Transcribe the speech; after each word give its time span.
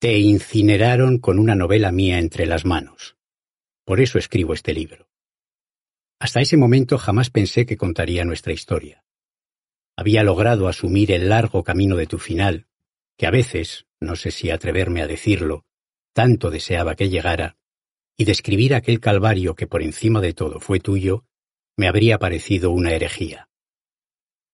Te 0.00 0.16
incineraron 0.16 1.18
con 1.18 1.40
una 1.40 1.56
novela 1.56 1.90
mía 1.90 2.20
entre 2.20 2.46
las 2.46 2.64
manos. 2.64 3.16
Por 3.84 4.00
eso 4.00 4.16
escribo 4.16 4.54
este 4.54 4.72
libro. 4.72 5.08
Hasta 6.20 6.40
ese 6.40 6.56
momento 6.56 6.98
jamás 6.98 7.30
pensé 7.30 7.66
que 7.66 7.76
contaría 7.76 8.24
nuestra 8.24 8.52
historia. 8.52 9.04
Había 9.96 10.22
logrado 10.22 10.68
asumir 10.68 11.10
el 11.10 11.28
largo 11.28 11.64
camino 11.64 11.96
de 11.96 12.06
tu 12.06 12.20
final, 12.20 12.68
que 13.16 13.26
a 13.26 13.32
veces, 13.32 13.86
no 13.98 14.14
sé 14.14 14.30
si 14.30 14.50
atreverme 14.50 15.02
a 15.02 15.08
decirlo, 15.08 15.64
tanto 16.12 16.50
deseaba 16.50 16.94
que 16.94 17.08
llegara, 17.08 17.56
y 18.16 18.24
describir 18.24 18.74
aquel 18.76 19.00
calvario 19.00 19.56
que 19.56 19.66
por 19.66 19.82
encima 19.82 20.20
de 20.20 20.32
todo 20.32 20.60
fue 20.60 20.78
tuyo, 20.78 21.24
me 21.76 21.88
habría 21.88 22.18
parecido 22.18 22.70
una 22.70 22.92
herejía. 22.92 23.48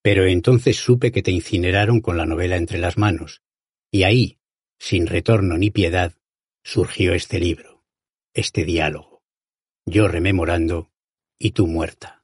Pero 0.01 0.25
entonces 0.27 0.79
supe 0.79 1.13
que 1.13 1.23
te 1.23 1.33
incineraron 1.33 2.01
con 2.01 2.17
la 2.17 2.25
novela 2.25 2.57
entre 2.57 2.79
las 2.79 2.97
manos, 2.97 3.43
y 3.91 4.05
ahí, 4.05 4.39
sin 4.85 5.07
retorno 5.07 5.57
ni 5.57 5.71
piedad, 5.71 6.13
surgió 6.63 7.15
este 7.15 7.41
libro, 7.41 7.87
este 8.35 8.67
diálogo, 8.67 9.23
yo 9.87 10.09
rememorando 10.09 10.91
y 11.39 11.53
tú 11.53 11.67
muerta. 11.67 12.24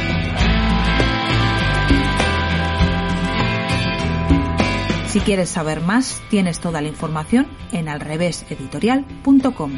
Si 5.11 5.19
quieres 5.19 5.49
saber 5.49 5.81
más, 5.81 6.21
tienes 6.29 6.61
toda 6.61 6.79
la 6.79 6.87
información 6.87 7.45
en 7.73 7.89
alreveseditorial.com. 7.89 9.77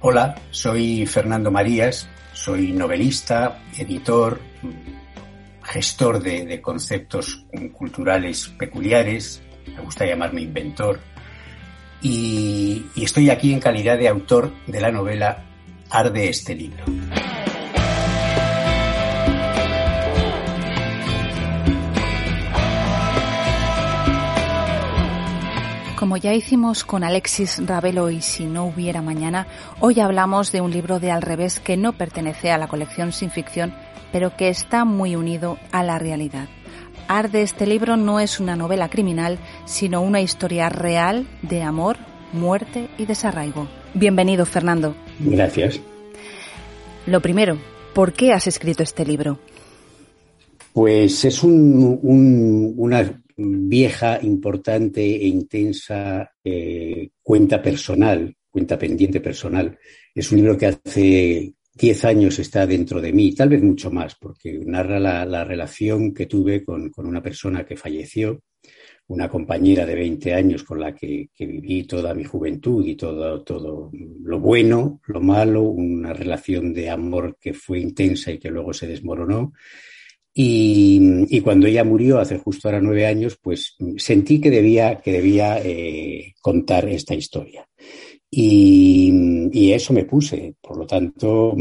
Hola, 0.00 0.34
soy 0.50 1.04
Fernando 1.04 1.50
Marías, 1.50 2.08
soy 2.32 2.72
novelista, 2.72 3.62
editor, 3.76 4.40
gestor 5.64 6.22
de, 6.22 6.58
conceptos 6.62 7.44
culturales 7.74 8.48
peculiares, 8.58 9.42
me 9.66 9.82
gusta 9.82 10.06
llamarme 10.06 10.40
inventor, 10.40 10.98
y 12.00 12.86
estoy 12.96 13.28
aquí 13.28 13.52
en 13.52 13.60
calidad 13.60 13.98
de 13.98 14.08
autor 14.08 14.50
de 14.66 14.80
la 14.80 14.90
novela 14.90 15.44
Arde 15.90 16.30
este 16.30 16.54
libro. 16.54 16.84
Como 25.98 26.16
ya 26.16 26.32
hicimos 26.32 26.84
con 26.84 27.02
Alexis 27.02 27.60
Ravelo 27.66 28.08
y 28.08 28.22
Si 28.22 28.44
no 28.44 28.66
hubiera 28.66 29.02
mañana, 29.02 29.48
hoy 29.80 29.98
hablamos 29.98 30.52
de 30.52 30.60
un 30.60 30.70
libro 30.70 31.00
de 31.00 31.10
al 31.10 31.22
revés 31.22 31.58
que 31.58 31.76
no 31.76 31.92
pertenece 31.92 32.52
a 32.52 32.58
la 32.58 32.68
colección 32.68 33.10
sin 33.10 33.32
ficción, 33.32 33.74
pero 34.12 34.36
que 34.36 34.48
está 34.48 34.84
muy 34.84 35.16
unido 35.16 35.58
a 35.72 35.82
la 35.82 35.98
realidad. 35.98 36.46
Arde 37.08 37.42
este 37.42 37.66
libro 37.66 37.96
no 37.96 38.20
es 38.20 38.38
una 38.38 38.54
novela 38.54 38.88
criminal, 38.88 39.40
sino 39.64 40.00
una 40.00 40.20
historia 40.20 40.68
real 40.68 41.26
de 41.42 41.62
amor, 41.62 41.96
muerte 42.32 42.88
y 42.96 43.06
desarraigo. 43.06 43.66
Bienvenido, 43.92 44.46
Fernando. 44.46 44.94
Gracias. 45.18 45.80
Lo 47.06 47.20
primero, 47.20 47.58
¿por 47.92 48.12
qué 48.12 48.32
has 48.32 48.46
escrito 48.46 48.84
este 48.84 49.04
libro? 49.04 49.40
Pues 50.72 51.24
es 51.24 51.42
un, 51.42 51.98
una 52.76 53.20
vieja, 53.38 54.18
importante 54.20 55.00
e 55.00 55.26
intensa 55.28 56.32
eh, 56.42 57.10
cuenta 57.22 57.62
personal, 57.62 58.34
cuenta 58.50 58.76
pendiente 58.76 59.20
personal. 59.20 59.78
Es 60.12 60.32
un 60.32 60.38
libro 60.38 60.58
que 60.58 60.66
hace 60.66 61.54
diez 61.72 62.04
años 62.04 62.38
está 62.40 62.66
dentro 62.66 63.00
de 63.00 63.12
mí, 63.12 63.32
tal 63.34 63.50
vez 63.50 63.62
mucho 63.62 63.90
más, 63.92 64.16
porque 64.16 64.58
narra 64.66 64.98
la, 64.98 65.44
relación 65.44 66.12
que 66.12 66.26
tuve 66.26 66.64
con, 66.64 66.90
una 66.96 67.22
persona 67.22 67.64
que 67.64 67.76
falleció, 67.76 68.42
una 69.06 69.28
compañera 69.28 69.86
de 69.86 69.94
20 69.94 70.34
años 70.34 70.64
con 70.64 70.80
la 70.80 70.92
que, 70.92 71.30
que, 71.32 71.46
viví 71.46 71.84
toda 71.84 72.14
mi 72.14 72.24
juventud 72.24 72.84
y 72.84 72.96
todo, 72.96 73.42
todo 73.44 73.90
lo 73.92 74.40
bueno, 74.40 75.00
lo 75.06 75.20
malo, 75.20 75.62
una 75.62 76.12
relación 76.12 76.74
de 76.74 76.90
amor 76.90 77.38
que 77.40 77.54
fue 77.54 77.78
intensa 77.78 78.32
y 78.32 78.38
que 78.38 78.50
luego 78.50 78.72
se 78.72 78.88
desmoronó 78.88 79.52
y, 80.40 81.40
cuando 81.40 81.66
ella 81.66 81.82
murió 81.82 82.20
hace 82.20 82.38
justo 82.38 82.68
ahora 82.68 82.80
nueve 82.80 83.06
años, 83.06 83.36
pues 83.42 83.74
sentí 83.96 84.40
que 84.40 84.50
debía, 84.50 85.00
que 85.00 85.10
debía 85.10 85.58
eh, 85.60 86.34
contar 86.40 86.88
esta 86.88 87.12
historia. 87.12 87.66
Y, 88.30 89.72
eso 89.72 89.92
me 89.92 90.04
puse. 90.04 90.54
Por 90.60 90.78
lo 90.78 90.86
tanto, 90.86 91.56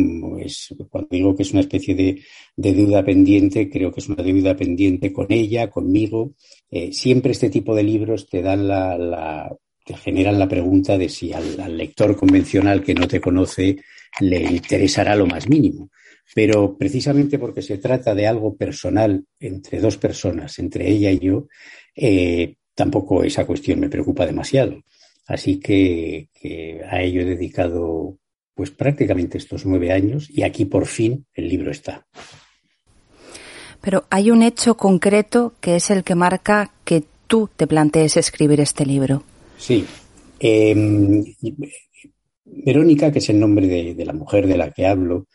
cuando 0.89 1.07
digo 1.09 1.35
que 1.35 1.41
es 1.41 1.51
una 1.53 1.61
especie 1.61 1.95
de, 1.95 2.21
deuda 2.55 3.03
pendiente, 3.03 3.67
creo 3.67 3.91
que 3.91 3.99
es 3.99 4.09
una 4.09 4.21
deuda 4.21 4.55
pendiente 4.55 5.11
con 5.11 5.25
ella, 5.31 5.71
conmigo. 5.71 6.33
Eh, 6.69 6.93
siempre 6.93 7.31
este 7.31 7.49
tipo 7.49 7.73
de 7.73 7.83
libros 7.83 8.29
te 8.29 8.43
dan 8.43 8.67
la 8.67 9.51
te 9.83 9.95
generan 9.95 10.37
la 10.37 10.49
pregunta 10.49 10.97
de 10.97 11.07
si 11.07 11.31
al 11.31 11.77
lector 11.77 12.15
convencional 12.17 12.83
que 12.83 12.93
no 12.93 13.07
te 13.07 13.21
conoce 13.21 13.77
le 14.19 14.43
interesará 14.43 15.15
lo 15.15 15.25
más 15.25 15.47
mínimo 15.47 15.89
pero 16.35 16.77
precisamente 16.77 17.39
porque 17.39 17.61
se 17.61 17.77
trata 17.77 18.13
de 18.13 18.27
algo 18.27 18.55
personal 18.55 19.25
entre 19.39 19.79
dos 19.79 19.97
personas, 19.97 20.59
entre 20.59 20.89
ella 20.89 21.11
y 21.11 21.19
yo, 21.19 21.47
eh, 21.95 22.55
tampoco 22.75 23.23
esa 23.23 23.45
cuestión 23.45 23.79
me 23.79 23.89
preocupa 23.89 24.25
demasiado. 24.25 24.83
Así 25.27 25.59
que, 25.59 26.29
a 26.89 27.01
ello 27.01 27.21
he 27.21 27.25
dedicado 27.25 28.17
pues 28.53 28.71
prácticamente 28.71 29.37
estos 29.37 29.65
nueve 29.65 29.91
años 29.91 30.29
y 30.31 30.43
aquí 30.43 30.65
por 30.65 30.87
fin 30.87 31.25
el 31.33 31.47
libro 31.47 31.69
está. 31.69 32.07
Pero 33.81 34.05
hay 34.09 34.31
un 34.31 34.41
hecho 34.41 34.77
concreto 34.77 35.53
que 35.61 35.75
es 35.75 35.91
el 35.91 36.03
que 36.03 36.15
marca 36.15 36.71
que 36.83 37.03
tú 37.27 37.49
te 37.55 37.67
plantees 37.67 38.17
escribir 38.17 38.59
este 38.61 38.85
libro. 38.85 39.23
Sí. 39.57 39.85
Em, 40.39 41.23
Verónica, 42.45 43.11
que 43.11 43.19
es 43.19 43.29
el 43.29 43.39
nombre 43.39 43.67
de, 43.67 44.05
la 44.05 44.13
mujer 44.13 44.47
de 44.47 44.57
la 44.57 44.71
que 44.71 44.87
hablo, 44.87 45.27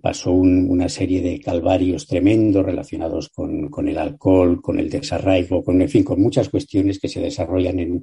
pasó 0.00 0.32
una 0.32 0.88
serie 0.88 1.22
de 1.22 1.40
calvarios 1.40 2.06
tremendos 2.06 2.64
relacionados 2.64 3.28
con, 3.28 3.88
el 3.88 3.98
alcohol, 3.98 4.60
con 4.60 4.80
el 4.80 4.90
desarraigo, 4.90 5.62
con, 5.62 5.80
en 5.80 5.88
fin, 5.88 6.02
con 6.02 6.20
muchas 6.20 6.48
cuestiones 6.48 6.98
que 6.98 7.08
se 7.08 7.20
desarrollan 7.20 7.78
en, 7.78 8.02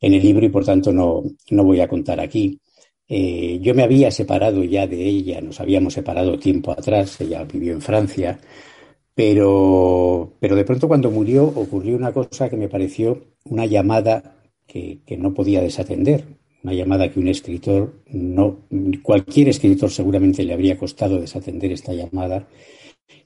el 0.00 0.22
libro 0.22 0.44
y 0.44 0.50
por 0.50 0.66
tanto 0.66 0.92
no, 0.92 1.22
no 1.50 1.64
voy 1.64 1.80
a 1.80 1.88
contar 1.88 2.20
aquí. 2.20 2.60
Eh, 3.08 3.58
yo 3.60 3.74
me 3.74 3.82
había 3.82 4.10
separado 4.10 4.64
ya 4.64 4.86
de 4.86 5.02
ella, 5.02 5.40
nos 5.40 5.60
habíamos 5.60 5.94
separado 5.94 6.38
tiempo 6.38 6.72
atrás, 6.72 7.20
ella 7.20 7.44
vivió 7.44 7.72
en 7.72 7.80
Francia, 7.80 8.38
pero, 9.14 10.34
pero 10.40 10.56
de 10.56 10.64
pronto 10.64 10.88
cuando 10.88 11.10
murió 11.10 11.44
ocurrió 11.44 11.96
una 11.96 12.12
cosa 12.12 12.50
que 12.50 12.56
me 12.56 12.68
pareció 12.68 13.34
una 13.44 13.66
llamada 13.66 14.36
que, 14.66 15.00
que 15.06 15.16
no 15.16 15.32
podía 15.32 15.62
desatender 15.62 16.24
una 16.64 16.72
llamada 16.72 17.10
que 17.10 17.20
un 17.20 17.28
escritor, 17.28 18.00
no, 18.10 18.60
cualquier 19.02 19.50
escritor 19.50 19.90
seguramente 19.90 20.42
le 20.42 20.54
habría 20.54 20.78
costado 20.78 21.20
desatender 21.20 21.70
esta 21.70 21.92
llamada, 21.92 22.48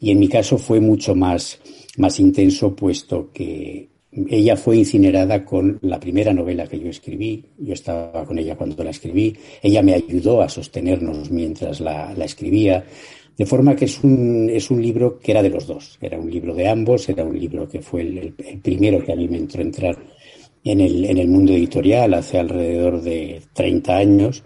y 0.01 0.11
en 0.11 0.19
mi 0.19 0.29
caso 0.29 0.59
fue 0.59 0.81
mucho 0.81 1.15
más, 1.15 1.61
más 1.97 2.19
intenso, 2.19 2.75
puesto 2.75 3.31
que 3.33 3.89
ella 4.29 4.57
fue 4.57 4.79
incinerada 4.79 5.45
con 5.45 5.79
la 5.83 6.01
primera 6.01 6.33
novela 6.33 6.67
que 6.67 6.81
yo 6.81 6.89
escribí, 6.89 7.45
yo 7.59 7.75
estaba 7.75 8.25
con 8.25 8.39
ella 8.39 8.57
cuando 8.57 8.83
la 8.83 8.91
escribí, 8.91 9.37
ella 9.63 9.83
me 9.83 9.95
ayudó 9.95 10.43
a 10.43 10.49
sostenernos 10.49 11.31
mientras 11.31 11.81
la, 11.81 12.13
escribía, 12.25 12.85
de 13.37 13.47
forma 13.47 13.77
que 13.77 13.85
es 13.85 14.03
un, 14.03 14.51
es 14.53 14.69
un 14.69 14.83
libro 14.83 15.21
que 15.21 15.31
era 15.31 15.45
de 15.45 15.51
los 15.51 15.69
dos, 15.69 15.97
era 16.01 16.19
un 16.19 16.29
libro 16.29 16.55
de 16.57 16.67
ambos, 16.67 17.09
era 17.09 17.25
un 17.25 17.39
libro 17.39 17.69
que 17.69 17.81
fue 17.83 18.01
el, 18.01 18.35
el 18.37 18.59
primero 18.59 19.05
que 19.05 19.13
a 19.13 19.17
mí 19.17 19.29
me 19.29 19.37
entró 19.37 19.61
a 19.61 19.65
entrar 19.65 19.97
en 20.73 20.81
el, 20.81 21.05
en 21.07 21.17
el 21.17 21.29
mundo 21.29 21.53
editorial 21.53 22.13
hace 22.13 22.39
alrededor 22.39 23.01
de 23.01 23.41
30 23.55 23.97
años 23.97 24.45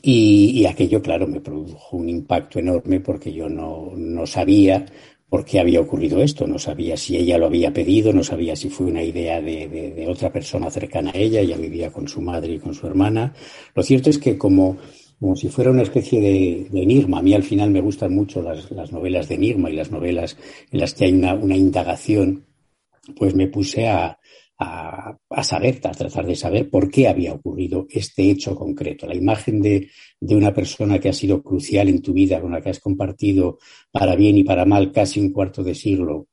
y, 0.00 0.64
aquello, 0.66 1.02
claro, 1.02 1.26
me 1.26 1.40
produjo 1.40 1.96
un 1.96 2.08
impacto 2.08 2.60
enorme 2.60 3.00
porque 3.00 3.32
yo 3.32 3.48
no, 3.48 3.90
no 3.96 4.24
sabía 4.24 4.86
por 5.28 5.44
qué 5.44 5.58
había 5.58 5.80
ocurrido 5.80 6.22
esto. 6.22 6.46
No 6.46 6.60
sabía 6.60 6.96
si 6.96 7.16
ella 7.16 7.38
lo 7.38 7.46
había 7.46 7.72
pedido, 7.72 8.12
no 8.12 8.22
sabía 8.22 8.54
si 8.54 8.68
fue 8.68 8.86
una 8.86 9.02
idea 9.02 9.40
de, 9.40 10.06
otra 10.08 10.32
persona 10.32 10.70
cercana 10.70 11.10
a 11.12 11.18
ella. 11.18 11.40
Ella 11.40 11.56
vivía 11.56 11.90
con 11.90 12.06
su 12.06 12.20
madre 12.20 12.52
y 12.54 12.58
con 12.60 12.72
su 12.72 12.86
hermana. 12.86 13.34
Lo 13.74 13.82
cierto 13.82 14.10
es 14.10 14.18
que 14.18 14.38
como, 14.38 14.76
como 15.18 15.34
si 15.34 15.48
fuera 15.48 15.72
una 15.72 15.82
especie 15.82 16.20
de, 16.20 16.68
enigma, 16.80 17.18
a 17.18 17.22
mí 17.22 17.34
al 17.34 17.42
final 17.42 17.70
me 17.70 17.80
gustan 17.80 18.14
mucho 18.14 18.40
las, 18.42 18.92
novelas 18.92 19.28
de 19.28 19.34
enigma 19.34 19.70
y 19.70 19.74
las 19.74 19.90
novelas 19.90 20.36
en 20.70 20.78
las 20.78 20.94
que 20.94 21.06
hay 21.06 21.12
una 21.14 21.56
indagación, 21.56 22.44
pues 23.16 23.34
me 23.34 23.48
puse 23.48 23.88
a, 23.88 24.20
a, 24.58 25.18
saber, 25.42 25.80
a 25.84 25.90
tratar 25.92 26.26
de 26.26 26.34
saber 26.34 26.70
por 26.70 26.90
qué 26.90 27.08
había 27.08 27.34
ocurrido 27.34 27.86
este 27.90 28.30
hecho 28.30 28.54
concreto. 28.54 29.06
La 29.06 29.14
imagen 29.14 29.60
de, 29.60 29.90
una 30.20 30.52
persona 30.54 30.98
que 30.98 31.10
ha 31.10 31.12
sido 31.12 31.42
crucial 31.42 31.88
en 31.88 32.00
tu 32.00 32.12
vida, 32.12 32.40
con 32.40 32.52
la 32.52 32.60
que 32.60 32.70
has 32.70 32.80
compartido 32.80 33.58
para 33.90 34.16
bien 34.16 34.38
y 34.38 34.44
para 34.44 34.64
mal 34.64 34.92
casi 34.92 35.20
un 35.20 35.30
cuarto 35.30 35.62
de 35.62 35.74
siglo, 35.74 36.28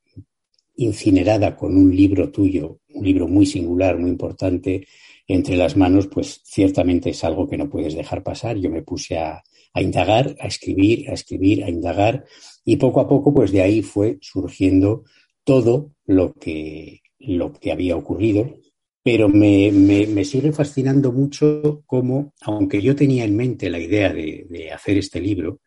incinerada 0.75 1.55
con 1.55 1.75
un 1.77 1.95
libro 1.95 2.31
tuyo, 2.31 2.79
un 2.93 3.05
libro 3.05 3.27
muy 3.27 3.45
singular, 3.45 3.97
muy 3.97 4.09
importante, 4.09 4.87
entre 5.27 5.55
las 5.55 5.77
manos, 5.77 6.07
pues 6.07 6.41
ciertamente 6.43 7.09
es 7.11 7.23
algo 7.23 7.47
que 7.47 7.57
no 7.57 7.69
puedes 7.69 7.93
dejar 7.93 8.23
pasar. 8.23 8.57
Yo 8.57 8.69
me 8.69 8.81
puse 8.81 9.17
a, 9.17 9.41
a 9.73 9.81
indagar, 9.81 10.35
a 10.39 10.47
escribir, 10.47 11.09
a 11.09 11.13
escribir, 11.13 11.63
a 11.63 11.69
indagar, 11.69 12.25
y 12.65 12.77
poco 12.77 13.01
a 13.01 13.07
poco, 13.07 13.33
pues 13.33 13.51
de 13.51 13.61
ahí 13.61 13.81
fue 13.81 14.17
surgiendo 14.21 15.03
todo 15.43 15.91
lo 16.05 16.33
que, 16.33 17.02
lo 17.27 17.53
que 17.53 17.71
había 17.71 17.95
ocurrido, 17.95 18.59
pero 19.03 19.27
me, 19.27 19.71
me, 19.71 20.23
sigue 20.23 20.53
fascinando 20.53 21.11
mucho 21.11 21.83
cómo, 21.85 22.33
aunque 22.41 22.81
yo 22.81 22.95
tenía 22.95 23.25
en 23.25 23.35
mente 23.35 23.69
la 23.69 23.79
idea 23.79 24.13
de, 24.13 24.71
hacer 24.73 24.97
este 24.97 25.19
libro, 25.19 25.59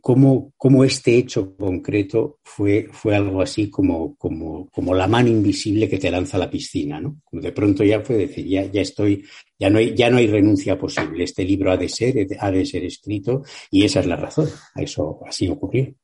cómo, 0.00 0.52
cómo, 0.56 0.84
este 0.84 1.16
hecho 1.16 1.54
concreto 1.56 2.38
fue, 2.42 2.88
fue 2.90 3.16
algo 3.16 3.42
así 3.42 3.68
como, 3.68 4.16
como, 4.16 4.68
como, 4.70 4.94
la 4.94 5.06
mano 5.06 5.28
invisible 5.28 5.90
que 5.90 5.98
te 5.98 6.10
lanza 6.10 6.38
a 6.38 6.40
la 6.40 6.50
piscina, 6.50 7.00
¿no? 7.00 7.20
De 7.32 7.52
pronto 7.52 7.84
ya 7.84 8.00
fue 8.00 8.16
decir, 8.16 8.46
ya, 8.46 8.64
ya 8.64 8.80
estoy, 8.80 9.22
ya 9.58 9.68
no, 9.68 9.78
hay, 9.78 9.94
ya 9.94 10.08
no 10.10 10.16
hay 10.16 10.26
renuncia 10.26 10.78
posible. 10.78 11.24
Este 11.24 11.44
libro 11.44 11.70
ha 11.70 11.76
de 11.76 11.88
ser, 11.90 12.26
ha 12.38 12.50
de 12.50 12.64
ser 12.64 12.84
escrito, 12.84 13.42
y 13.70 13.84
esa 13.84 14.00
es 14.00 14.06
la 14.06 14.16
razón. 14.16 14.48
A 14.74 14.82
eso 14.82 15.20
así 15.26 15.48
ocurrió. 15.48 15.94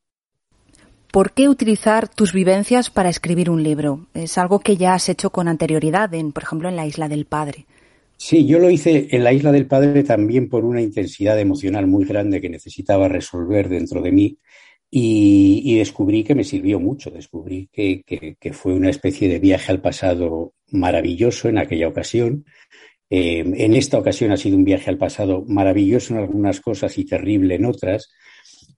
¿Por 1.17 1.33
qué 1.33 1.49
utilizar 1.49 2.11
tus 2.11 2.35
vivencias 2.35 2.91
para 2.91 3.09
escribir 3.09 3.49
un 3.49 3.63
libro? 3.63 4.07
Es 4.13 4.37
algo 4.37 4.61
que 4.61 4.77
ya 4.77 4.93
has 4.93 5.09
hecho 5.09 5.31
con 5.31 5.49
anterioridad, 5.49 6.13
en, 6.13 6.31
por 6.31 6.43
ejemplo, 6.43 6.69
en 6.69 6.77
la 6.77 6.87
Isla 6.87 7.09
del 7.09 7.25
Padre. 7.25 7.65
Sí, 8.19 8.45
yo 8.45 8.59
lo 8.59 8.69
hice 8.69 9.09
en 9.11 9.25
la 9.25 9.33
Isla 9.33 9.51
del 9.51 9.65
Padre 9.65 10.03
también 10.03 10.51
por 10.51 10.67
una 10.67 10.83
intensidad 10.83 11.41
emocional 11.41 11.87
muy 11.87 12.05
grande 12.05 12.43
que 12.43 12.51
necesitaba 12.51 13.09
resolver 13.09 13.71
dentro 13.71 14.03
de 14.03 14.13
mí 14.13 14.39
y, 14.91 15.79
descubrí 15.79 16.23
que 16.23 16.35
me 16.35 16.45
sirvió 16.45 16.81
mucho, 16.81 17.11
descubrí 17.11 17.71
que, 17.73 18.37
fue 18.53 18.75
una 18.75 18.91
especie 18.91 19.27
de 19.27 19.39
viaje 19.39 19.73
al 19.73 19.81
pasado 19.81 20.53
maravilloso 20.71 21.49
en 21.49 21.57
aquella 21.57 21.89
ocasión. 21.89 22.45
Eh, 23.09 23.39
en 23.39 23.73
esta 23.73 23.97
ocasión 23.97 24.33
ha 24.33 24.37
sido 24.37 24.59
un 24.59 24.65
viaje 24.65 24.91
al 24.91 24.99
pasado 24.99 25.47
maravilloso 25.49 26.13
en 26.13 26.21
algunas 26.21 26.61
cosas 26.61 26.99
y 26.99 27.07
terrible 27.07 27.55
en 27.55 27.65
otras, 27.65 28.11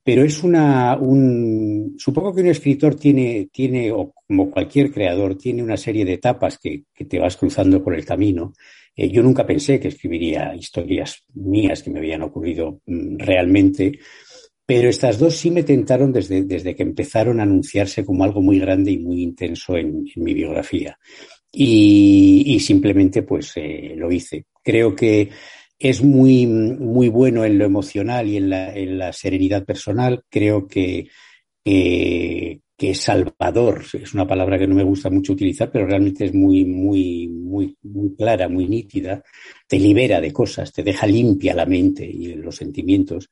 pero 0.08 0.24
es 0.24 0.42
una, 0.42 0.96
un, 0.96 1.94
supongo 1.98 2.34
que 2.34 2.40
un 2.40 2.46
escritor 2.46 2.94
tiene, 2.94 3.50
tiene, 3.52 3.92
o 3.92 4.14
como 4.26 4.50
cualquier 4.50 4.90
creador, 4.90 5.36
tiene 5.36 5.62
una 5.62 5.76
serie 5.76 6.02
de 6.06 6.14
etapas 6.14 6.56
que, 6.56 6.84
te 7.06 7.18
vas 7.18 7.36
cruzando 7.36 7.84
por 7.84 7.94
el 7.94 8.06
camino. 8.06 8.54
Eh, 8.96 9.10
yo 9.10 9.22
nunca 9.22 9.44
pensé 9.44 9.78
que 9.78 9.88
escribiría 9.88 10.54
historias 10.54 11.24
mías 11.34 11.82
que 11.82 11.90
me 11.90 11.98
habían 11.98 12.22
ocurrido 12.22 12.80
mm, 12.86 13.18
realmente, 13.18 13.98
pero 14.64 14.88
estas 14.88 15.18
dos 15.18 15.36
sí 15.36 15.50
me 15.50 15.62
tentaron 15.62 16.10
desde, 16.10 16.42
desde, 16.42 16.74
que 16.74 16.84
empezaron 16.84 17.38
a 17.38 17.42
anunciarse 17.42 18.02
como 18.02 18.24
algo 18.24 18.40
muy 18.40 18.58
grande 18.58 18.92
y 18.92 18.98
muy 19.00 19.20
intenso 19.20 19.76
en, 19.76 20.04
mi 20.16 20.32
biografía. 20.32 20.98
Y, 21.52 22.58
simplemente 22.60 23.24
pues 23.24 23.52
eh, 23.56 23.92
lo 23.94 24.10
hice. 24.10 24.46
Creo 24.62 24.96
que 24.96 25.28
es 25.78 26.02
muy, 26.02 26.46
muy 26.46 27.08
bueno 27.08 27.44
en 27.44 27.58
lo 27.58 27.64
emocional 27.64 28.28
y 28.28 28.36
en 28.36 28.50
la, 28.50 28.74
en 28.74 28.98
la 28.98 29.12
serenidad 29.12 29.64
personal. 29.64 30.24
Creo 30.28 30.66
que, 30.66 31.08
que, 31.64 32.60
es 32.78 33.00
salvador. 33.00 33.84
Es 33.92 34.14
una 34.14 34.26
palabra 34.26 34.58
que 34.58 34.66
no 34.66 34.74
me 34.74 34.82
gusta 34.82 35.10
mucho 35.10 35.32
utilizar, 35.32 35.70
pero 35.70 35.86
realmente 35.86 36.24
es 36.24 36.34
muy, 36.34 36.64
muy, 36.64 37.28
muy, 37.28 37.76
muy 37.82 38.14
clara, 38.16 38.48
muy 38.48 38.66
nítida. 38.66 39.22
Te 39.66 39.78
libera 39.78 40.20
de 40.20 40.32
cosas, 40.32 40.72
te 40.72 40.82
deja 40.82 41.06
limpia 41.06 41.54
la 41.54 41.66
mente 41.66 42.04
y 42.04 42.34
los 42.34 42.56
sentimientos. 42.56 43.30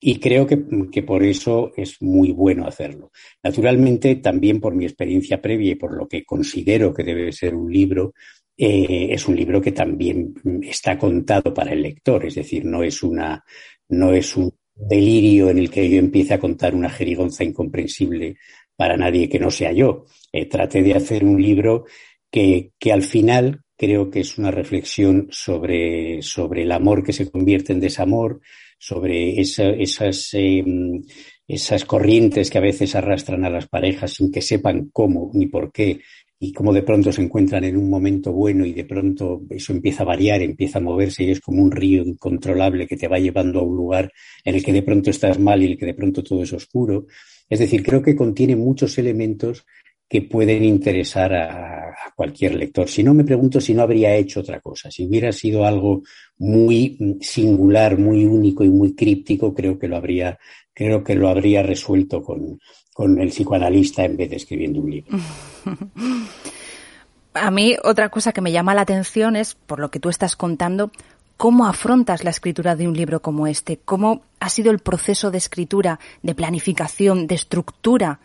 Y 0.00 0.20
creo 0.20 0.46
que, 0.46 0.64
que, 0.92 1.02
por 1.02 1.24
eso 1.24 1.72
es 1.76 2.00
muy 2.00 2.30
bueno 2.30 2.66
hacerlo. 2.66 3.10
Naturalmente, 3.42 4.14
también 4.16 4.60
por 4.60 4.72
mi 4.72 4.84
experiencia 4.84 5.42
previa 5.42 5.72
y 5.72 5.74
por 5.74 5.96
lo 5.96 6.06
que 6.06 6.24
considero 6.24 6.94
que 6.94 7.02
debe 7.02 7.32
ser 7.32 7.56
un 7.56 7.72
libro, 7.72 8.14
eh, 8.60 9.08
es 9.12 9.28
un 9.28 9.36
libro 9.36 9.60
que 9.60 9.70
también 9.70 10.34
está 10.62 10.98
contado 10.98 11.54
para 11.54 11.72
el 11.72 11.82
lector, 11.82 12.26
es 12.26 12.34
decir, 12.34 12.64
no 12.64 12.82
es 12.82 13.04
una, 13.04 13.44
no 13.88 14.12
es 14.12 14.36
un 14.36 14.52
delirio 14.74 15.50
en 15.50 15.58
el 15.58 15.70
que 15.70 15.88
yo 15.88 15.98
empiece 15.98 16.34
a 16.34 16.40
contar 16.40 16.74
una 16.74 16.90
jerigonza 16.90 17.44
incomprensible 17.44 18.36
para 18.74 18.96
nadie 18.96 19.28
que 19.28 19.38
no 19.38 19.50
sea 19.50 19.72
yo. 19.72 20.06
Eh, 20.32 20.46
traté 20.46 20.82
de 20.82 20.94
hacer 20.94 21.24
un 21.24 21.40
libro 21.40 21.84
que, 22.30 22.72
que, 22.78 22.92
al 22.92 23.02
final 23.02 23.62
creo 23.76 24.10
que 24.10 24.20
es 24.20 24.38
una 24.38 24.50
reflexión 24.50 25.28
sobre, 25.30 26.20
sobre 26.22 26.62
el 26.62 26.72
amor 26.72 27.04
que 27.04 27.12
se 27.12 27.30
convierte 27.30 27.72
en 27.72 27.80
desamor, 27.80 28.40
sobre 28.78 29.40
esas, 29.40 30.30
em, 30.34 31.02
esas 31.46 31.84
corrientes 31.84 32.50
que 32.50 32.58
a 32.58 32.62
veces 32.62 32.94
arrastran 32.94 33.44
a 33.44 33.50
las 33.50 33.68
parejas 33.68 34.14
sin 34.14 34.30
que 34.32 34.42
sepan 34.42 34.90
cómo 34.92 35.30
ni 35.34 35.46
por 35.46 35.72
qué 35.72 36.00
y 36.40 36.52
cómo 36.52 36.72
de 36.72 36.82
pronto 36.82 37.10
se 37.10 37.22
encuentran 37.22 37.64
en 37.64 37.76
un 37.76 37.90
momento 37.90 38.32
bueno 38.32 38.64
y 38.64 38.72
de 38.72 38.84
pronto 38.84 39.42
eso 39.50 39.72
empieza 39.72 40.04
a 40.04 40.06
variar, 40.06 40.40
empieza 40.40 40.78
a 40.78 40.82
moverse 40.82 41.24
y 41.24 41.30
es 41.30 41.40
como 41.40 41.62
un 41.62 41.72
río 41.72 42.02
incontrolable 42.02 42.86
que 42.86 42.96
te 42.96 43.08
va 43.08 43.18
llevando 43.18 43.58
a 43.58 43.62
un 43.62 43.76
lugar 43.76 44.12
en 44.44 44.54
el 44.54 44.64
que 44.64 44.72
de 44.72 44.82
pronto 44.82 45.10
estás 45.10 45.38
mal 45.38 45.60
y 45.60 45.66
en 45.66 45.72
el 45.72 45.78
que 45.78 45.86
de 45.86 45.94
pronto 45.94 46.22
todo 46.22 46.42
es 46.42 46.52
oscuro. 46.52 47.06
Es 47.48 47.58
decir, 47.58 47.82
creo 47.82 48.02
que 48.02 48.14
contiene 48.14 48.54
muchos 48.54 48.98
elementos 48.98 49.64
que 50.08 50.22
pueden 50.22 50.64
interesar 50.64 51.34
a, 51.34 51.94
cualquier 52.16 52.54
lector. 52.54 52.88
Si 52.88 53.02
no, 53.04 53.14
me 53.14 53.24
pregunto 53.24 53.60
si 53.60 53.74
no 53.74 53.82
habría 53.82 54.14
hecho 54.16 54.40
otra 54.40 54.60
cosa. 54.60 54.90
Si 54.90 55.06
hubiera 55.06 55.30
sido 55.30 55.64
algo 55.64 56.02
muy 56.38 57.18
singular, 57.20 57.98
muy 57.98 58.24
único 58.24 58.64
y 58.64 58.70
muy 58.70 58.94
críptico, 58.94 59.54
creo 59.54 59.78
que 59.78 59.86
lo 59.86 59.96
habría, 59.96 60.38
creo 60.72 61.04
que 61.04 61.14
lo 61.14 61.28
habría 61.28 61.62
resuelto 61.62 62.22
con, 62.22 62.58
con 62.98 63.16
el 63.20 63.28
psicoanalista 63.28 64.04
en 64.04 64.16
vez 64.16 64.28
de 64.28 64.34
escribiendo 64.34 64.80
un 64.80 64.90
libro. 64.90 65.16
A 67.32 67.52
mí 67.52 67.76
otra 67.84 68.08
cosa 68.08 68.32
que 68.32 68.40
me 68.40 68.50
llama 68.50 68.74
la 68.74 68.80
atención 68.80 69.36
es, 69.36 69.54
por 69.54 69.78
lo 69.78 69.92
que 69.92 70.00
tú 70.00 70.08
estás 70.08 70.34
contando, 70.34 70.90
cómo 71.36 71.68
afrontas 71.68 72.24
la 72.24 72.30
escritura 72.30 72.74
de 72.74 72.88
un 72.88 72.96
libro 72.96 73.22
como 73.22 73.46
este, 73.46 73.76
cómo 73.76 74.22
ha 74.40 74.48
sido 74.48 74.72
el 74.72 74.80
proceso 74.80 75.30
de 75.30 75.38
escritura, 75.38 76.00
de 76.24 76.34
planificación, 76.34 77.28
de 77.28 77.36
estructura. 77.36 78.18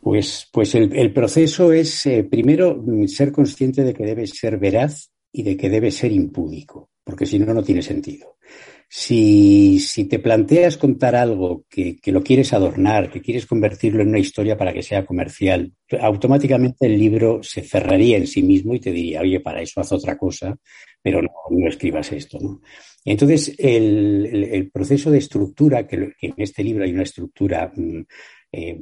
Pues, 0.00 0.48
pues 0.50 0.74
el, 0.74 1.12
proceso 1.12 1.70
es, 1.74 2.06
eh, 2.06 2.24
primero, 2.24 2.82
ser 3.08 3.30
consciente 3.30 3.84
de 3.84 3.92
que 3.92 4.06
debe 4.06 4.26
ser 4.26 4.56
veraz 4.56 5.10
y 5.32 5.42
de 5.42 5.54
que 5.54 5.68
debe 5.68 5.90
ser 5.90 6.12
impúdico, 6.12 6.88
porque 7.04 7.26
si 7.26 7.38
no, 7.38 7.52
no 7.52 7.62
tiene 7.62 7.82
sentido. 7.82 8.38
Si, 8.96 9.80
si 9.80 10.04
te 10.04 10.20
planteas 10.20 10.78
contar 10.78 11.16
algo 11.16 11.64
que, 11.68 11.96
que, 11.96 12.12
lo 12.12 12.22
quieres 12.22 12.52
adornar, 12.52 13.10
que 13.10 13.20
quieres 13.20 13.44
convertirlo 13.44 14.02
en 14.02 14.10
una 14.10 14.20
historia 14.20 14.56
para 14.56 14.72
que 14.72 14.84
sea 14.84 15.04
comercial, 15.04 15.72
automáticamente 16.00 16.86
el 16.86 16.96
libro 16.96 17.42
se 17.42 17.62
cerraría 17.62 18.18
en 18.18 18.28
sí 18.28 18.44
mismo 18.44 18.72
y 18.72 18.78
te 18.78 18.92
diría, 18.92 19.20
oye, 19.20 19.40
para 19.40 19.60
eso 19.60 19.80
haz 19.80 19.90
otra 19.90 20.16
cosa, 20.16 20.56
pero 21.02 21.20
no, 21.20 21.32
no 21.50 21.68
escribas 21.68 22.12
esto. 22.12 22.38
¿no? 22.40 22.60
Entonces, 23.04 23.56
el, 23.58 24.48
el, 24.52 24.70
proceso 24.70 25.10
de 25.10 25.18
estructura, 25.18 25.88
que, 25.88 26.12
en 26.20 26.34
este 26.36 26.62
libro 26.62 26.84
hay 26.84 26.92
una 26.92 27.02
estructura 27.02 27.72
mm, 27.74 28.00
eh, 28.52 28.80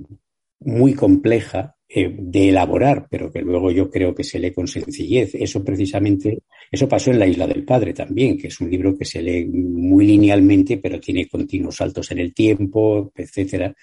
muy 0.65 0.95
compleja, 0.95 1.77
eh, 1.95 2.11
de 2.11 2.49
elaborar, 2.49 3.07
pero 3.11 3.31
que 3.31 3.43
luego 3.43 3.71
yo 3.71 3.91
creo 3.91 4.15
que 4.15 4.25
se 4.25 4.39
lee 4.39 4.53
con 4.53 4.67
sencillez. 4.67 5.35
Eso 5.35 5.63
precisamente, 5.63 6.39
eso 6.71 6.89
pasó 6.89 7.11
en 7.11 7.19
La 7.19 7.27
Isla 7.27 7.47
del 7.47 7.65
Padre 7.65 7.93
también, 7.93 8.39
que 8.39 8.47
es 8.47 8.59
un 8.63 8.71
libro 8.71 8.97
que 8.97 9.05
se 9.05 9.21
lee 9.21 9.45
muy 9.45 10.07
linealmente, 10.07 10.79
pero 10.79 10.99
tiene 10.99 11.29
continuos 11.29 11.77
saltos 11.77 12.11
en 12.11 12.21
el 12.21 12.33
tiempo, 12.33 13.13
etcétera. 13.15 13.75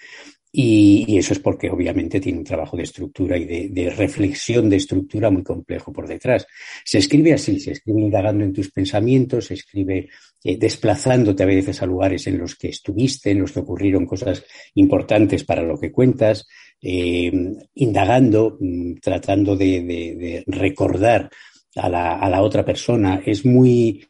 Y, 0.51 1.19
eso 1.19 1.33
es 1.33 1.39
porque 1.39 1.69
obviamente 1.69 2.19
tiene 2.19 2.39
un 2.39 2.43
trabajo 2.43 2.75
de 2.75 2.81
estructura 2.81 3.38
y 3.38 3.45
de, 3.45 3.89
reflexión 3.91 4.67
de 4.67 4.77
estructura 4.77 5.29
muy 5.29 5.43
complejo 5.43 5.93
por 5.93 6.07
detrás. 6.07 6.48
Se 6.83 6.98
escribe 6.98 7.33
así, 7.33 7.59
se 7.59 7.74
escribe 7.74 8.01
indagando 8.01 8.43
en 8.43 8.53
tus 8.53 8.71
pensamientos, 8.71 9.45
se 9.45 9.53
escribe 9.53 10.09
eh, 10.43 10.57
desplazándote 10.57 11.43
a 11.43 11.45
veces 11.45 11.79
a 11.83 11.86
lugares 11.86 12.25
en 12.25 12.39
los 12.39 12.55
que 12.55 12.69
estuviste, 12.69 13.29
en 13.29 13.41
los 13.41 13.51
que 13.51 13.59
ocurrieron 13.59 14.07
cosas 14.07 14.43
importantes 14.74 15.43
para 15.43 15.62
lo 15.62 15.79
que 15.79 15.91
cuentas, 15.91 16.48
eh, 16.81 17.31
indagando, 17.75 18.57
mm, 18.59 18.95
tratando 19.01 19.55
de, 19.55 20.43
recordar 20.48 21.29
a 21.75 21.89
la, 21.89 22.19
a 22.19 22.29
la, 22.29 22.41
otra 22.41 22.63
persona. 22.63 23.21
Es 23.25 23.45
muy, 23.45 24.05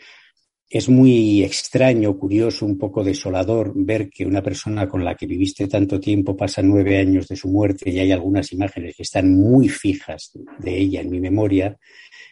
es 0.69 0.87
muy 0.87 1.43
extraño, 1.43 2.17
curioso, 2.17 2.65
un 2.65 2.77
poco 2.77 3.03
desolador 3.03 3.71
ver 3.75 4.09
que 4.09 4.25
una 4.25 4.43
persona 4.43 4.87
con 4.87 5.03
la 5.03 5.15
que 5.15 5.25
viviste 5.25 5.67
tanto 5.67 5.99
tiempo 5.99 6.37
pasa 6.37 6.61
nueve 6.61 6.99
años 6.99 7.27
de 7.27 7.35
su 7.35 7.49
muerte 7.49 7.89
y 7.89 7.99
hay 7.99 8.11
algunas 8.11 8.51
imágenes 8.53 8.95
que 8.95 9.03
están 9.03 9.33
muy 9.33 9.67
fijas 9.67 10.31
de 10.59 10.77
ella 10.77 11.01
en 11.01 11.09
mi 11.09 11.19
memoria 11.19 11.77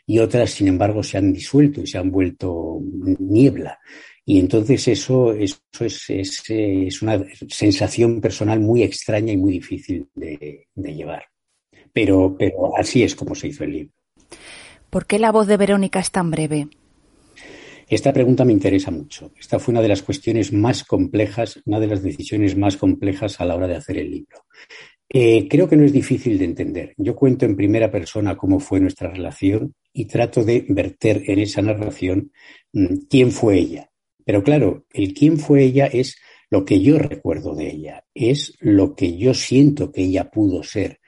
y 0.09 0.19
otras, 0.19 0.51
sin 0.51 0.69
embargo, 0.69 1.03
se 1.03 1.17
han 1.17 1.33
disuelto 1.33 1.81
y 1.81 1.87
se 1.87 1.97
han 1.97 2.09
vuelto 2.09 2.79
niebla. 3.19 3.77
Y 4.29 4.39
entonces 4.39 4.85
eso, 4.89 5.31
eso 5.31 5.57
es, 5.79 6.09
es, 6.09 7.01
una 7.01 7.25
sensación 7.47 8.19
personal 8.19 8.59
muy 8.59 8.83
extraña 8.83 9.31
y 9.31 9.37
muy 9.37 9.53
difícil 9.53 10.09
de, 10.13 10.67
de 10.75 10.93
llevar. 10.93 11.23
Pero, 11.93 12.35
pero 12.37 12.77
así 12.77 13.03
es 13.03 13.15
como 13.15 13.35
se 13.35 13.47
hizo 13.47 13.63
el 13.63 13.71
libro. 13.71 13.93
¿Por 14.89 15.05
qué 15.05 15.17
la 15.17 15.31
voz 15.31 15.47
de 15.47 15.55
Verónica 15.55 16.01
es 16.01 16.11
tan 16.11 16.29
breve? 16.29 16.67
Esta 17.87 18.11
pregunta 18.11 18.43
me 18.43 18.51
interesa 18.51 18.91
mucho. 18.91 19.31
Esta 19.39 19.59
fue 19.59 19.71
una 19.71 19.81
de 19.81 19.87
las 19.87 20.03
cuestiones 20.03 20.51
más 20.51 20.83
complejas, 20.83 21.61
una 21.63 21.79
de 21.79 21.87
las 21.87 22.03
decisiones 22.03 22.57
más 22.57 22.75
complejas 22.75 23.39
a 23.39 23.45
la 23.45 23.55
hora 23.55 23.67
de 23.67 23.77
hacer 23.77 23.97
el 23.97 24.11
libro. 24.11 24.43
Eh, 25.07 25.47
creo 25.47 25.69
que 25.69 25.77
no 25.77 25.85
es 25.85 25.93
difícil 25.93 26.37
de 26.37 26.43
entender. 26.43 26.93
Yo 26.97 27.15
cuento 27.15 27.45
en 27.45 27.55
primera 27.55 27.89
persona 27.89 28.35
cómo 28.35 28.59
fue 28.59 28.81
nuestra 28.81 29.09
relación 29.09 29.73
y 29.93 30.03
trato 30.03 30.43
de 30.43 30.65
verter 30.67 31.23
en 31.27 31.39
esa 31.39 31.61
narración 31.61 32.33
mm, 32.73 33.05
quién 33.09 33.31
fue 33.31 33.59
ella. 33.59 33.89
Pero 34.27 34.43
claro, 34.43 34.85
el 34.93 35.15
quién 35.15 35.39
fue 35.39 35.63
ella 35.63 35.87
es 35.87 36.17
lo 36.51 36.65
que 36.65 36.79
yo 36.81 36.99
recuerdo 36.99 37.55
de 37.55 37.71
ella, 37.71 38.03
es 38.13 38.53
lo 38.59 38.95
que 38.95 39.17
yo 39.17 39.33
siento 39.33 39.91
que 39.91 40.03
ella 40.03 40.29
pudo 40.29 40.61
ser, 40.61 40.99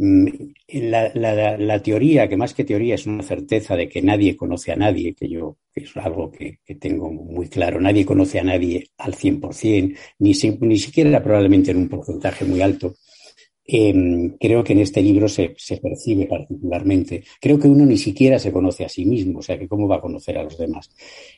Mm, 0.00 0.28
la, 0.68 1.10
la, 1.58 1.82
teoría, 1.82 2.28
que 2.28 2.36
más 2.36 2.54
que 2.54 2.62
teoría 2.62 2.94
es 2.94 3.06
una 3.06 3.24
certeza 3.24 3.74
de 3.74 3.88
que 3.88 4.00
nadie 4.00 4.36
conoce 4.36 4.70
a 4.70 4.76
nadie, 4.76 5.12
que 5.12 5.28
yo 5.28 5.56
que 5.74 5.80
es 5.80 5.96
algo 5.96 6.30
que, 6.30 6.60
tengo 6.78 7.10
muy 7.10 7.48
claro, 7.48 7.80
nadie 7.80 8.06
conoce 8.06 8.38
a 8.38 8.44
nadie 8.44 8.90
al 8.98 9.14
100%, 9.14 9.96
ni, 10.20 10.32
ni 10.60 10.78
siquiera 10.78 11.20
probablemente 11.22 11.72
en 11.72 11.78
un 11.78 11.88
porcentaje 11.88 12.44
muy 12.44 12.60
alto. 12.60 12.94
Em, 13.64 14.36
creo 14.38 14.62
que 14.64 14.72
en 14.72 14.80
este 14.80 15.02
libro 15.02 15.28
se, 15.28 15.54
se, 15.58 15.78
percibe 15.78 16.26
particularmente. 16.26 17.24
Creo 17.40 17.58
que 17.58 17.68
uno 17.68 17.84
ni 17.84 17.98
siquiera 17.98 18.38
se 18.38 18.52
conoce 18.52 18.84
a 18.84 18.88
sí 18.88 19.04
mismo, 19.04 19.40
o 19.40 19.42
sea, 19.42 19.58
que 19.58 19.68
cómo 19.68 19.88
va 19.88 19.96
a 19.96 20.00
conocer 20.00 20.38
a 20.38 20.44
los 20.44 20.56
demás. 20.56 20.90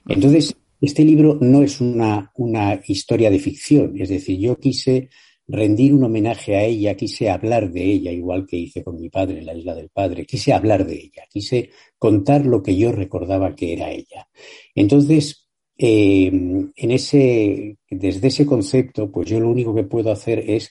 Entonces, 0.06 0.54
este 0.80 1.04
libro 1.04 1.38
no 1.40 1.62
es 1.62 1.80
una, 1.80 2.30
una 2.36 2.80
historia 2.86 3.30
de 3.30 3.38
ficción, 3.38 4.00
es 4.00 4.08
decir, 4.08 4.38
yo 4.38 4.56
quise 4.58 5.10
rendir 5.46 5.92
un 5.92 6.04
homenaje 6.04 6.56
a 6.56 6.64
ella, 6.64 6.94
quise 6.94 7.28
hablar 7.28 7.70
de 7.70 7.82
ella, 7.82 8.12
igual 8.12 8.46
que 8.46 8.56
hice 8.56 8.84
con 8.84 9.00
mi 9.00 9.10
padre 9.10 9.38
en 9.38 9.46
la 9.46 9.54
isla 9.54 9.74
del 9.74 9.90
padre, 9.90 10.24
quise 10.24 10.52
hablar 10.52 10.86
de 10.86 10.94
ella, 10.94 11.24
quise 11.28 11.70
contar 11.98 12.46
lo 12.46 12.62
que 12.62 12.76
yo 12.76 12.92
recordaba 12.92 13.54
que 13.54 13.72
era 13.72 13.90
ella. 13.90 14.28
Entonces, 14.74 15.48
eh, 15.76 16.26
en 16.28 16.90
ese, 16.90 17.76
desde 17.90 18.28
ese 18.28 18.46
concepto, 18.46 19.10
pues 19.10 19.28
yo 19.28 19.40
lo 19.40 19.50
único 19.50 19.74
que 19.74 19.84
puedo 19.84 20.12
hacer 20.12 20.44
es 20.46 20.70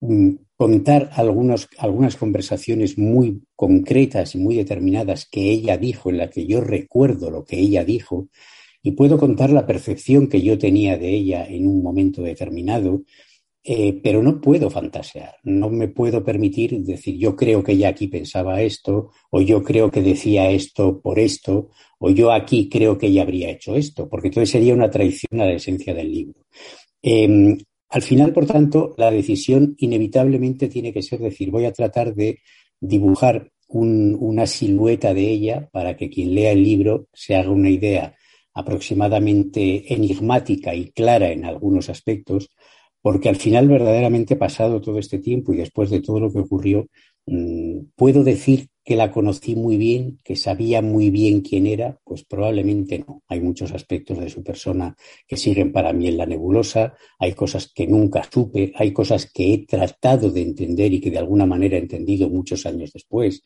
mm, 0.00 0.30
contar 0.56 1.10
algunas 1.12 2.16
conversaciones 2.16 2.96
muy 2.96 3.42
concretas 3.56 4.34
y 4.34 4.38
muy 4.38 4.54
determinadas 4.54 5.26
que 5.26 5.50
ella 5.50 5.76
dijo, 5.76 6.10
en 6.10 6.18
la 6.18 6.30
que 6.30 6.46
yo 6.46 6.60
recuerdo 6.60 7.30
lo 7.30 7.44
que 7.44 7.58
ella 7.58 7.84
dijo, 7.84 8.28
y 8.84 8.92
puedo 8.92 9.18
contar 9.18 9.50
la 9.50 9.66
percepción 9.66 10.28
que 10.28 10.42
yo 10.42 10.58
tenía 10.58 10.98
de 10.98 11.08
ella 11.08 11.46
en 11.46 11.66
un 11.66 11.82
momento 11.82 12.20
determinado, 12.20 13.02
eh, 13.64 13.98
pero 14.02 14.22
no 14.22 14.42
puedo 14.42 14.68
fantasear, 14.68 15.36
no 15.42 15.70
me 15.70 15.88
puedo 15.88 16.22
permitir 16.22 16.82
decir 16.84 17.16
yo 17.16 17.34
creo 17.34 17.64
que 17.64 17.72
ella 17.72 17.88
aquí 17.88 18.08
pensaba 18.08 18.60
esto, 18.60 19.10
o 19.30 19.40
yo 19.40 19.62
creo 19.62 19.90
que 19.90 20.02
decía 20.02 20.50
esto 20.50 21.00
por 21.00 21.18
esto, 21.18 21.70
o 21.98 22.10
yo 22.10 22.30
aquí 22.30 22.68
creo 22.68 22.98
que 22.98 23.06
ella 23.06 23.22
habría 23.22 23.50
hecho 23.50 23.74
esto, 23.74 24.06
porque 24.06 24.28
entonces 24.28 24.50
sería 24.50 24.74
una 24.74 24.90
traición 24.90 25.40
a 25.40 25.46
la 25.46 25.54
esencia 25.54 25.94
del 25.94 26.12
libro. 26.12 26.44
Em, 27.00 27.56
al 27.88 28.02
final, 28.02 28.34
por 28.34 28.44
tanto, 28.44 28.94
la 28.98 29.10
decisión 29.10 29.76
inevitablemente 29.78 30.68
tiene 30.68 30.92
que 30.92 31.00
ser 31.00 31.20
decir 31.20 31.50
voy 31.50 31.64
a 31.64 31.72
tratar 31.72 32.14
de 32.14 32.40
dibujar 32.78 33.50
una 33.66 34.46
silueta 34.46 35.14
de 35.14 35.30
ella 35.30 35.68
para 35.72 35.96
que 35.96 36.10
quien 36.10 36.34
lea 36.34 36.52
el 36.52 36.62
libro 36.62 37.08
se 37.14 37.34
haga 37.34 37.50
una 37.50 37.70
idea 37.70 38.14
aproximadamente 38.54 39.92
enigmática 39.92 40.74
y 40.74 40.90
clara 40.92 41.30
en 41.30 41.44
algunos 41.44 41.88
aspectos 41.90 42.50
porque 43.04 43.28
al 43.28 43.36
final 43.36 43.68
verdaderamente 43.68 44.34
pasado 44.34 44.80
todo 44.80 44.98
este 44.98 45.18
tiempo 45.18 45.52
y 45.52 45.58
después 45.58 45.90
de 45.90 46.00
todo 46.00 46.20
lo 46.20 46.32
que 46.32 46.38
ocurrió, 46.38 46.88
mm, 47.26 47.80
puedo 47.94 48.24
decir 48.24 48.68
que 48.82 48.96
la 48.96 49.10
conocí 49.10 49.56
muy 49.56 49.76
bien, 49.76 50.20
que 50.24 50.36
sabía 50.36 50.80
muy 50.80 51.10
bien 51.10 51.42
quién 51.42 51.66
era, 51.66 51.98
pues 52.02 52.24
probablemente 52.24 53.04
no. 53.06 53.22
Hay 53.28 53.42
muchos 53.42 53.72
aspectos 53.72 54.18
de 54.18 54.30
su 54.30 54.42
persona 54.42 54.96
que 55.28 55.36
siguen 55.36 55.70
para 55.70 55.92
mí 55.92 56.08
en 56.08 56.16
la 56.16 56.24
nebulosa, 56.24 56.94
hay 57.18 57.34
cosas 57.34 57.70
que 57.74 57.86
nunca 57.86 58.26
supe, 58.32 58.72
hay 58.74 58.94
cosas 58.94 59.30
que 59.30 59.52
he 59.52 59.66
tratado 59.66 60.30
de 60.30 60.40
entender 60.40 60.94
y 60.94 61.00
que 61.02 61.10
de 61.10 61.18
alguna 61.18 61.44
manera 61.44 61.76
he 61.76 61.80
entendido 61.80 62.30
muchos 62.30 62.64
años 62.64 62.90
después, 62.90 63.42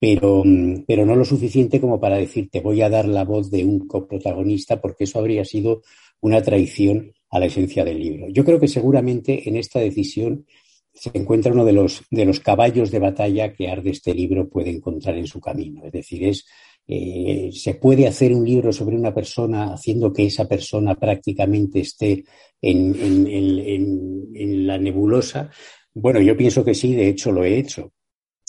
pero, 0.00 0.42
mm, 0.44 0.84
pero 0.88 1.06
no 1.06 1.14
lo 1.14 1.24
suficiente 1.24 1.80
como 1.80 2.00
para 2.00 2.16
decir 2.16 2.48
te 2.50 2.60
voy 2.60 2.80
a 2.82 2.88
dar 2.88 3.06
la 3.06 3.24
voz 3.24 3.50
de 3.50 3.64
un 3.64 3.86
coprotagonista, 3.86 4.80
porque 4.80 5.04
eso 5.04 5.18
habría 5.18 5.44
sido 5.44 5.82
una 6.20 6.42
traición 6.42 7.12
a 7.30 7.38
la 7.38 7.46
esencia 7.46 7.84
del 7.84 8.00
libro. 8.00 8.28
Yo 8.30 8.44
creo 8.44 8.58
que 8.58 8.66
seguramente 8.68 9.48
en 9.48 9.56
esta 9.56 9.78
decisión 9.78 10.46
se 10.92 11.10
encuentra 11.14 11.52
uno 11.52 11.64
de 11.64 11.72
los, 11.72 12.02
de 12.10 12.24
los 12.24 12.40
caballos 12.40 12.90
de 12.90 12.98
batalla 12.98 13.52
que 13.52 13.68
Arde 13.68 13.90
este 13.90 14.14
libro 14.14 14.48
puede 14.48 14.70
encontrar 14.70 15.16
en 15.16 15.26
su 15.26 15.40
camino. 15.40 15.84
Es 15.84 15.92
decir, 15.92 16.24
es, 16.24 16.46
eh, 16.88 17.50
se 17.52 17.74
puede 17.74 18.08
hacer 18.08 18.34
un 18.34 18.44
libro 18.44 18.72
sobre 18.72 18.96
una 18.96 19.14
persona 19.14 19.72
haciendo 19.74 20.12
que 20.12 20.26
esa 20.26 20.48
persona 20.48 20.96
prácticamente 20.96 21.80
esté 21.80 22.24
en, 22.60 22.96
en 24.34 24.66
la 24.66 24.78
nebulosa. 24.78 25.50
Bueno, 25.94 26.20
yo 26.20 26.36
pienso 26.36 26.64
que 26.64 26.74
sí, 26.74 26.94
de 26.94 27.08
hecho 27.08 27.30
lo 27.30 27.44
he 27.44 27.58
hecho. 27.58 27.92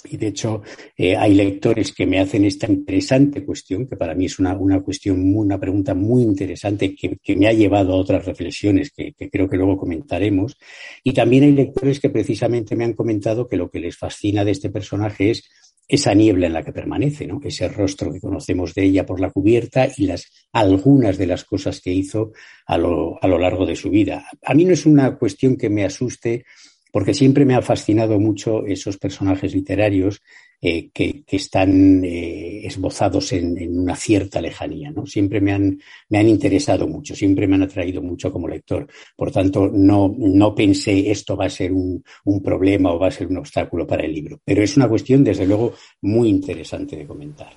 Y 0.05 0.17
de 0.17 0.27
hecho, 0.27 0.61
eh, 0.97 1.15
hay 1.15 1.33
lectores 1.33 1.93
que 1.93 2.05
me 2.05 2.19
hacen 2.19 2.45
esta 2.45 2.67
interesante 2.67 3.45
cuestión, 3.45 3.87
que 3.87 3.95
para 3.95 4.15
mí 4.15 4.25
es 4.25 4.39
una, 4.39 4.55
una 4.55 4.81
cuestión, 4.81 5.35
una 5.35 5.59
pregunta 5.59 5.93
muy 5.93 6.23
interesante 6.23 6.95
que, 6.95 7.17
que, 7.21 7.35
me 7.35 7.47
ha 7.47 7.53
llevado 7.53 7.93
a 7.93 7.97
otras 7.97 8.25
reflexiones 8.25 8.91
que, 8.91 9.13
que, 9.13 9.29
creo 9.29 9.49
que 9.49 9.57
luego 9.57 9.77
comentaremos. 9.77 10.57
Y 11.03 11.13
también 11.13 11.43
hay 11.43 11.51
lectores 11.51 11.99
que 11.99 12.09
precisamente 12.09 12.75
me 12.75 12.85
han 12.85 12.93
comentado 12.93 13.47
que 13.47 13.57
lo 13.57 13.69
que 13.69 13.79
les 13.79 13.97
fascina 13.97 14.43
de 14.43 14.51
este 14.51 14.69
personaje 14.69 15.31
es 15.31 15.43
esa 15.91 16.13
niebla 16.13 16.47
en 16.47 16.53
la 16.53 16.63
que 16.63 16.71
permanece, 16.71 17.27
¿no? 17.27 17.41
ese 17.43 17.67
rostro 17.67 18.13
que 18.13 18.21
conocemos 18.21 18.73
de 18.73 18.83
ella 18.83 19.05
por 19.05 19.19
la 19.19 19.29
cubierta 19.29 19.89
y 19.97 20.05
las 20.05 20.25
algunas 20.53 21.17
de 21.17 21.27
las 21.27 21.43
cosas 21.43 21.81
que 21.81 21.91
hizo 21.91 22.31
a 22.65 22.77
lo, 22.77 23.21
a 23.21 23.27
lo 23.27 23.37
largo 23.37 23.65
de 23.65 23.75
su 23.75 23.89
vida. 23.89 24.25
A 24.41 24.53
mí 24.53 24.63
no 24.63 24.71
es 24.71 24.85
una 24.85 25.17
cuestión 25.17 25.57
que 25.57 25.69
me 25.69 25.83
asuste 25.83 26.45
porque 26.91 27.13
siempre 27.13 27.45
me 27.45 27.55
ha 27.55 27.61
fascinado 27.61 28.19
mucho 28.19 28.65
esos 28.65 28.97
personajes 28.97 29.53
literarios 29.55 30.21
eh, 30.63 30.91
que, 30.93 31.23
están 31.27 32.03
eh, 32.05 32.67
esbozados 32.67 33.31
en, 33.31 33.79
una 33.79 33.95
cierta 33.95 34.39
lejanía, 34.39 34.91
¿no? 34.91 35.07
Siempre 35.07 35.41
me 35.41 35.53
han, 35.53 35.79
me 36.09 36.19
han 36.19 36.27
interesado 36.27 36.87
mucho, 36.87 37.15
siempre 37.15 37.47
me 37.47 37.55
han 37.55 37.63
atraído 37.63 38.01
mucho 38.01 38.31
como 38.31 38.47
lector. 38.47 38.87
Por 39.15 39.31
tanto, 39.31 39.67
no, 39.73 40.13
no 40.15 40.53
pensé 40.53 41.09
esto 41.09 41.35
va 41.35 41.45
a 41.45 41.49
ser 41.49 41.71
un, 41.71 42.03
un 42.25 42.43
problema 42.43 42.93
o 42.93 42.99
va 42.99 43.07
a 43.07 43.11
ser 43.11 43.25
un 43.27 43.37
obstáculo 43.37 43.87
para 43.87 44.05
el 44.05 44.13
libro. 44.13 44.39
Pero 44.45 44.61
es 44.61 44.77
una 44.77 44.87
cuestión, 44.87 45.23
desde 45.23 45.47
luego, 45.47 45.73
muy 46.01 46.29
interesante 46.29 46.95
de 46.95 47.07
comentar. 47.07 47.49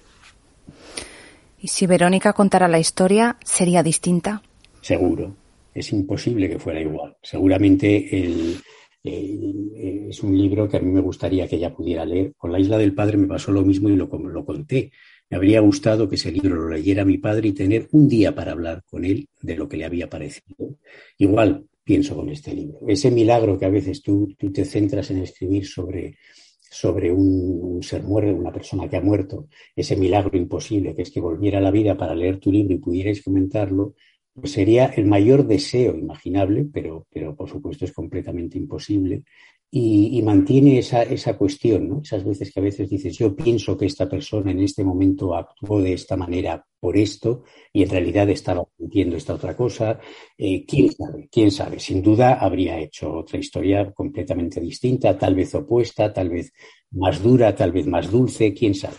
¿Y 1.61 1.69
si 1.69 1.87
Verónica 1.87 2.33
contara 2.33 2.69
la 2.69 2.79
historia, 2.79 3.37
sería 3.45 3.83
distinta? 3.83 4.43
Seguro. 4.81 5.35
Es 5.75 5.93
imposible 5.93 6.49
que 6.49 6.59
fuera 6.59 6.81
igual. 6.81 7.17
Seguramente 7.23 8.17
el, 8.17 8.57
eh, 9.05 10.07
es 10.09 10.23
un 10.23 10.37
libro 10.37 10.67
que 10.67 10.79
a 10.79 10.81
mí 10.81 10.91
me 10.91 11.01
gustaría 11.01 11.47
que 11.47 11.57
ella 11.57 11.75
pudiera 11.75 12.07
leer. 12.07 12.33
Con 12.37 12.51
La 12.51 12.59
Isla 12.59 12.79
del 12.79 12.95
Padre 12.95 13.19
me 13.19 13.27
pasó 13.27 13.53
lo 13.53 13.63
mismo 13.63 13.91
y 13.91 13.97
lo, 13.97 14.09
conté. 14.09 14.91
Me 15.29 15.37
habría 15.37 15.61
gustado 15.61 16.09
que 16.09 16.15
ese 16.15 16.33
libro 16.33 16.57
lo 16.57 16.69
leyera 16.71 17.05
mi 17.05 17.19
padre 17.19 17.49
y 17.49 17.53
tener 17.53 17.89
un 17.93 18.09
día 18.09 18.35
para 18.35 18.53
hablar 18.53 18.83
con 18.85 19.05
él 19.05 19.29
de 19.43 19.57
lo 19.57 19.69
que 19.69 19.77
le 19.77 19.85
había 19.85 20.09
parecido. 20.09 20.79
Igual 21.19 21.67
pienso 21.83 22.17
con 22.17 22.31
este 22.31 22.55
libro. 22.55 22.81
Ese 22.89 23.11
milagro 23.11 23.59
que 23.59 23.67
a 23.67 23.71
veces 23.71 24.03
tú, 24.03 24.35
tú 24.39 24.51
te 24.51 24.65
centras 24.65 25.11
en 25.11 25.19
escribir 25.19 25.67
sobre, 25.67 26.17
sobre 26.71 27.13
un, 27.13 27.59
un, 27.63 27.83
ser 27.83 28.03
muerto, 28.03 28.35
una 28.35 28.53
persona 28.53 28.89
que 28.89 28.97
ha 28.97 29.03
muerto, 29.03 29.49
ese 29.77 29.97
milagro 29.97 30.37
imposible 30.39 30.95
que 30.95 31.03
es 31.03 31.11
que 31.11 31.21
volviera 31.21 31.59
a 31.59 31.63
la 31.63 31.71
vida 31.71 31.97
para 31.97 32.15
leer 32.15 32.39
tu 32.39 32.51
libro 32.51 32.75
y 32.75 32.79
pudierais 32.79 33.23
comentarlo, 33.23 33.95
sería 34.43 34.87
el 34.87 35.07
mayor 35.07 35.47
deseo 35.47 35.97
imaginable, 35.97 36.67
pero, 36.73 37.07
pero 37.11 37.37
por 37.37 37.49
supuesto 37.49 37.85
es 37.85 37.93
completamente 37.93 38.59
imposible. 38.59 39.25
Y, 39.77 40.23
mantiene 40.23 40.79
esa, 40.79 41.03
esa 41.03 41.37
cuestión, 41.37 41.89
¿no? 41.89 42.01
Esas 42.01 42.25
veces 42.25 42.53
que 42.53 42.61
a 42.61 42.63
veces 42.63 42.89
dices, 42.89 43.19
yo 43.19 43.35
pienso 43.35 43.77
que 43.77 43.87
esta 43.87 44.09
persona 44.09 44.53
en 44.53 44.61
este 44.61 44.85
momento 44.85 45.35
actuó 45.35 45.83
de 45.83 45.95
esta 45.95 46.17
manera 46.17 46.65
por 46.79 46.97
esto 46.97 47.43
y 47.73 47.83
en 47.83 47.91
realidad 47.91 48.31
estaba 48.31 48.63
sintiendo 48.79 49.17
esta 49.17 49.35
otra 49.35 49.57
cosa. 49.57 49.99
Eh, 50.39 50.65
¿Quién 50.65 50.93
sabe? 50.93 51.29
¿Quién 51.29 51.51
sabe? 51.51 51.81
Sin 51.81 52.03
duda 52.03 52.35
habría 52.35 52.79
hecho 52.79 53.13
otra 53.15 53.39
historia 53.39 53.91
completamente 53.93 54.61
distinta, 54.61 55.19
tal 55.19 55.35
vez 55.35 55.53
opuesta, 55.57 56.13
tal 56.13 56.29
vez 56.29 56.53
más 56.93 57.21
dura, 57.21 57.53
tal 57.53 57.73
vez 57.73 57.89
más 57.89 58.09
dulce, 58.09 58.55
quién 58.55 58.77
sabe. 58.77 58.95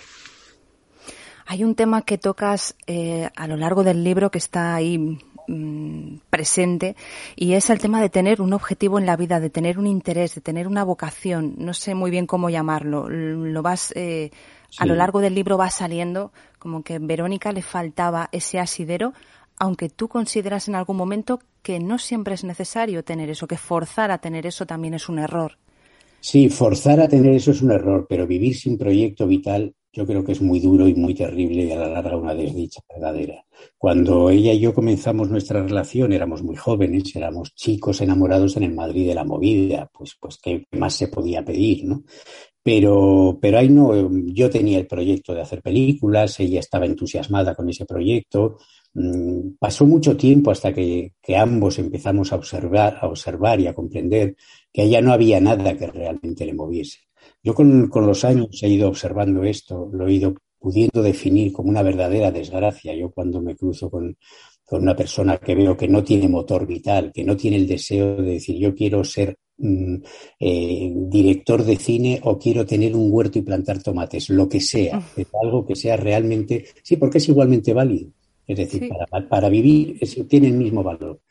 Hay 1.46 1.64
un 1.64 1.76
tema 1.76 2.02
que 2.02 2.18
tocas 2.18 2.76
eh, 2.88 3.30
a 3.36 3.48
lo 3.48 3.56
largo 3.56 3.84
del 3.84 4.04
libro 4.04 4.32
que 4.32 4.40
está 4.40 4.74
ahí 4.74 5.20
mm, 5.48 6.18
presente 6.30 6.96
y 7.36 7.54
es 7.54 7.70
el 7.70 7.80
tema 7.80 8.02
de 8.02 8.10
tener 8.10 8.42
un 8.42 8.54
objetivo 8.54 8.98
en 8.98 9.06
la 9.06 9.16
vida, 9.16 9.40
de 9.40 9.52
tener 9.52 9.78
un 9.78 9.86
interés, 9.86 10.34
de 10.34 10.42
tener 10.42 10.68
una 10.68 10.84
vocación. 10.84 11.54
No 11.58 11.74
sé 11.74 11.94
muy 11.94 12.10
bien 12.10 12.26
cómo 12.26 12.50
llamarlo. 12.50 13.10
Lo 13.10 13.62
vas 13.62 13.94
eh, 13.96 14.32
a 14.78 14.86
lo 14.86 14.96
largo 14.96 15.22
del 15.22 15.36
libro 15.36 15.58
va 15.58 15.70
saliendo 15.70 16.32
como 16.58 16.84
que 16.84 16.96
a 16.96 17.00
Verónica 17.00 17.52
le 17.52 17.62
faltaba 17.62 18.30
ese 18.32 18.60
asidero, 18.60 19.14
aunque 19.58 19.90
tú 19.90 20.08
consideras 20.08 20.68
en 20.68 20.76
algún 20.76 20.98
momento 20.98 21.40
que 21.62 21.80
no 21.80 22.00
siempre 22.00 22.34
es 22.34 22.44
necesario 22.44 23.04
tener 23.04 23.30
eso, 23.30 23.48
que 23.48 23.58
forzar 23.58 24.12
a 24.12 24.18
tener 24.18 24.46
eso 24.46 24.66
también 24.66 24.96
es 24.96 25.08
un 25.08 25.20
error. 25.20 25.58
Sí, 26.20 26.50
forzar 26.50 27.00
a 27.02 27.08
tener 27.08 27.34
eso 27.34 27.52
es 27.52 27.62
un 27.62 27.72
error, 27.72 28.08
pero 28.10 28.26
vivir 28.26 28.56
sin 28.56 28.80
proyecto 28.80 29.28
vital 29.28 29.76
yo 29.96 30.06
creo 30.06 30.26
que 30.26 30.34
es 30.34 30.42
muy 30.42 30.60
duro 30.60 30.88
y 30.90 30.94
muy 30.94 31.14
terrible 31.14 31.64
y 31.64 31.72
a 31.72 31.78
la 31.78 31.88
larga 31.88 32.18
una 32.18 32.36
desdicha 32.36 32.82
verdadera. 32.94 33.46
Cuando 33.78 34.30
ella 34.30 34.52
y 34.52 34.60
yo 34.60 34.74
comenzamos 34.74 35.30
nuestra 35.30 35.64
relación 35.64 36.12
éramos 36.12 36.44
muy 36.44 36.58
jóvenes, 36.58 37.16
éramos 37.16 37.56
chicos 37.56 38.02
enamorados 38.02 38.58
en 38.58 38.64
el 38.64 38.74
Madrid 38.74 39.08
de 39.08 39.16
la 39.16 39.24
movida, 39.24 39.90
pues, 39.94 40.18
pues 40.20 40.38
qué 40.44 40.66
más 40.72 40.96
se 40.96 41.08
podía 41.08 41.46
pedir, 41.46 41.86
¿no? 41.86 42.04
Pero, 42.62 43.38
pero 43.42 43.58
ahí 43.60 43.70
no, 43.70 43.94
yo 44.26 44.50
tenía 44.50 44.80
el 44.80 44.88
proyecto 44.88 45.34
de 45.34 45.42
hacer 45.42 45.62
películas, 45.62 46.40
ella 46.40 46.60
estaba 46.60 46.86
entusiasmada 46.86 47.56
con 47.56 47.70
ese 47.70 47.86
proyecto. 47.86 48.58
Mm, 48.94 49.52
pasó 49.60 49.86
mucho 49.86 50.18
tiempo 50.18 50.52
hasta 50.52 50.74
que, 50.74 51.14
que 51.22 51.38
ambos 51.38 51.80
empezamos 51.80 52.34
a 52.34 52.36
observar, 52.38 52.98
a 53.00 53.08
observar 53.08 53.62
y 53.62 53.68
a 53.68 53.76
comprender 53.76 54.36
que 54.74 54.82
a 54.82 54.86
ella 54.86 55.02
no 55.02 55.14
había 55.14 55.40
nada 55.40 55.78
que 55.78 55.88
realmente 55.88 56.46
le 56.46 56.54
moviese. 56.54 57.05
Yo 57.46 57.54
con, 57.54 57.90
con, 57.90 58.08
los 58.08 58.26
años 58.26 58.48
he 58.64 58.70
ido 58.70 58.90
observando 58.90 59.44
esto, 59.44 59.88
lo 59.94 60.08
he 60.08 60.14
ido 60.14 60.34
pudiendo 60.58 61.04
definir 61.04 61.54
como 61.54 61.70
una 61.70 61.84
verdadera 61.84 62.32
desgracia. 62.32 62.96
Yo 62.96 63.12
cuando 63.12 63.40
me 63.40 63.56
cruzo 63.56 63.88
con, 63.88 64.18
con 64.64 64.82
una 64.82 64.96
persona 64.96 65.38
que 65.38 65.54
veo 65.54 65.78
que 65.78 65.88
no 65.88 66.04
tiene 66.04 66.28
motor 66.28 66.66
vital, 66.66 67.12
que 67.14 67.24
no 67.24 67.38
tiene 67.38 67.58
el 67.58 67.68
deseo 67.68 68.16
de 68.16 68.32
decir 68.32 68.58
yo 68.58 68.74
quiero 68.74 69.04
ser 69.04 69.38
mm, 69.60 69.96
eh, 70.40 70.92
director 70.96 71.64
de 71.64 71.76
cine 71.76 72.20
o 72.24 72.40
quiero 72.40 72.66
tener 72.66 72.96
un 72.96 73.10
huerto 73.12 73.38
y 73.38 73.44
plantar 73.44 73.84
tomates, 73.84 74.32
lo 74.32 74.50
que 74.50 74.60
sea, 74.60 75.00
es 75.16 75.28
algo 75.40 75.68
que 75.68 75.76
sea 75.76 75.98
realmente, 75.98 76.66
sí, 76.82 76.98
porque 76.98 77.20
es 77.20 77.30
igualmente 77.30 77.74
válido. 77.74 78.10
Es 78.48 78.58
decir, 78.58 78.90
para, 78.90 79.30
para, 79.30 79.50
vivir 79.50 80.00
tiene 80.28 80.48
el 80.48 80.56
mismo 80.56 80.82
valor. 80.82 81.22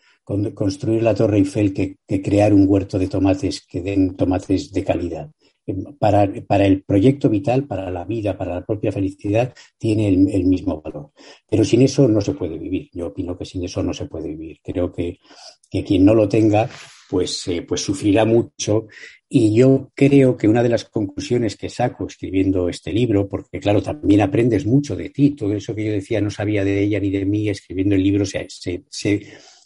construir 0.54 1.02
la 1.02 1.14
Torre 1.14 1.38
Eiffel 1.38 1.74
que, 1.74 1.96
que 2.06 2.22
crear 2.22 2.54
un 2.54 2.66
huerto 2.68 3.00
de 3.00 3.08
tomates 3.08 3.66
que 3.66 3.82
den 3.82 4.14
tomates 4.14 4.70
de 4.70 4.84
calidad 4.84 5.28
para, 5.98 6.30
para, 6.46 6.66
el 6.66 6.82
proyecto 6.82 7.28
vital, 7.28 7.66
para 7.66 7.90
la 7.90 8.04
vida, 8.04 8.36
para 8.36 8.54
la 8.54 8.64
propia 8.64 8.92
felicidad, 8.92 9.54
tiene 9.78 10.08
el, 10.08 10.44
mismo 10.44 10.80
valor. 10.80 11.10
Pero 11.48 11.64
sin 11.64 11.82
eso 11.82 12.06
no 12.08 12.20
se 12.20 12.32
puede 12.32 12.58
vivir. 12.58 12.90
Yo 12.92 13.08
opino 13.08 13.36
que 13.36 13.44
sin 13.44 13.64
eso 13.64 13.82
no 13.82 13.92
se 13.94 14.06
puede 14.06 14.28
vivir. 14.28 14.60
Creo 14.62 14.92
que, 14.92 15.18
que 15.70 15.84
quien 15.84 16.04
no 16.04 16.14
lo 16.14 16.28
tenga, 16.28 16.68
pues, 17.08 17.48
eh, 17.48 17.62
pues 17.62 17.80
sufrirá 17.80 18.24
mucho. 18.24 18.86
Y 19.28 19.54
yo 19.54 19.90
creo 19.94 20.36
que 20.36 20.48
una 20.48 20.62
de 20.62 20.68
las 20.68 20.84
conclusiones 20.84 21.56
que 21.56 21.68
saco 21.68 22.06
escribiendo 22.06 22.68
este 22.68 22.92
libro, 22.92 23.28
porque 23.28 23.58
claro, 23.58 23.82
también 23.82 24.20
aprendes 24.20 24.66
mucho 24.66 24.94
de 24.94 25.10
ti, 25.10 25.30
todo 25.30 25.54
eso 25.54 25.74
que 25.74 25.84
yo 25.84 25.92
decía 25.92 26.20
no 26.20 26.30
sabía 26.30 26.64
de 26.64 26.82
ella 26.82 27.00
ni 27.00 27.10
de 27.10 27.24
mí, 27.24 27.48
escribiendo 27.48 27.94
el 27.94 28.02
libro 28.02 28.24
se, 28.24 28.46
se, 28.48 28.84
se 28.88 29.22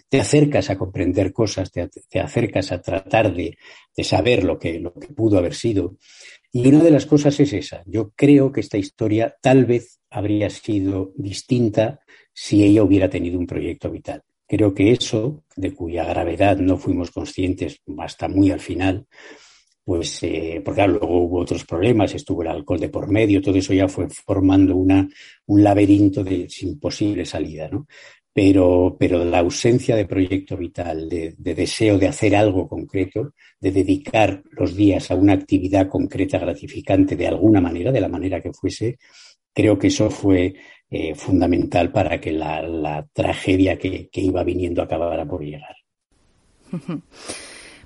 te 0.09 0.21
acercas 0.21 0.71
a 0.71 0.79
comprender 0.79 1.33
cosas, 1.33 1.71
te, 1.71 2.21
acercas 2.21 2.73
a 2.73 2.81
tratar 2.81 3.35
de, 3.35 3.59
saber 4.03 4.45
lo 4.45 4.59
que, 4.59 4.79
lo 4.79 4.95
que 4.95 5.09
pudo 5.09 5.38
haber 5.38 5.55
sido. 5.55 5.97
Y 6.50 6.69
una 6.69 6.83
de 6.83 6.91
las 6.91 7.07
cosas 7.07 7.38
es 7.41 7.53
esa. 7.53 7.83
Yo 7.87 8.12
creo 8.17 8.50
que 8.53 8.61
esta 8.61 8.79
historia 8.79 9.37
tal 9.41 9.67
vez 9.67 10.00
habría 10.11 10.49
sido 10.49 11.12
distinta 11.17 12.00
si 12.33 12.65
ella 12.65 12.83
hubiera 12.83 13.11
tenido 13.11 13.38
un 13.38 13.47
proyecto 13.47 13.91
vital. 13.91 14.23
Creo 14.47 14.73
que 14.73 14.93
eso, 14.93 15.45
de 15.57 15.75
cuya 15.75 16.05
gravedad 16.05 16.57
no 16.57 16.79
fuimos 16.79 17.11
conscientes 17.11 17.83
hasta 17.99 18.29
muy 18.29 18.50
al 18.50 18.61
final, 18.61 19.07
pues, 19.88 20.23
eh, 20.23 20.61
porque 20.65 20.87
luego 20.87 21.23
hubo 21.23 21.41
otros 21.41 21.65
problemas, 21.65 22.15
estuvo 22.15 22.43
el 22.43 22.49
alcohol 22.49 22.79
de 22.79 22.91
por 22.91 23.11
medio, 23.11 23.41
todo 23.41 23.57
eso 23.57 23.73
ya 23.73 23.88
fue 23.88 24.07
formando 24.09 24.77
un 24.77 25.62
laberinto 25.62 26.23
de 26.23 26.47
sin 26.49 26.79
posible 26.79 27.25
salida, 27.25 27.69
¿no? 27.69 27.87
Pero, 28.40 28.95
pero 28.97 29.25
la 29.25 29.41
ausencia 29.41 29.97
de 29.97 30.06
proyecto 30.06 30.56
vital, 30.56 31.08
de, 31.08 31.34
deseo 31.36 31.99
de 31.99 32.06
hacer 32.06 32.36
algo 32.36 32.69
concreto, 32.69 33.32
de 33.60 33.73
dedicar 33.73 34.45
los 34.52 34.76
días 34.76 35.10
a 35.10 35.17
una 35.17 35.32
actividad 35.32 35.89
concreta 35.89 36.39
gratificante 36.39 37.17
de 37.17 37.26
alguna 37.26 37.60
manera, 37.60 37.91
de 37.91 38.00
la 38.00 38.08
manera 38.08 38.41
que 38.41 38.52
fuese, 38.52 38.97
creo 39.52 39.76
que 39.76 39.89
eso 39.89 40.08
fue 40.08 40.54
eh, 40.89 41.17
fundamental 41.17 41.91
para 41.91 42.21
que 42.21 42.30
la, 42.30 43.04
tragedia 43.13 43.76
que, 43.76 44.08
que 44.08 44.21
iba 44.21 44.45
viniendo 44.45 44.82
acabara 44.82 45.26
por 45.26 45.43
llegar. 45.43 45.75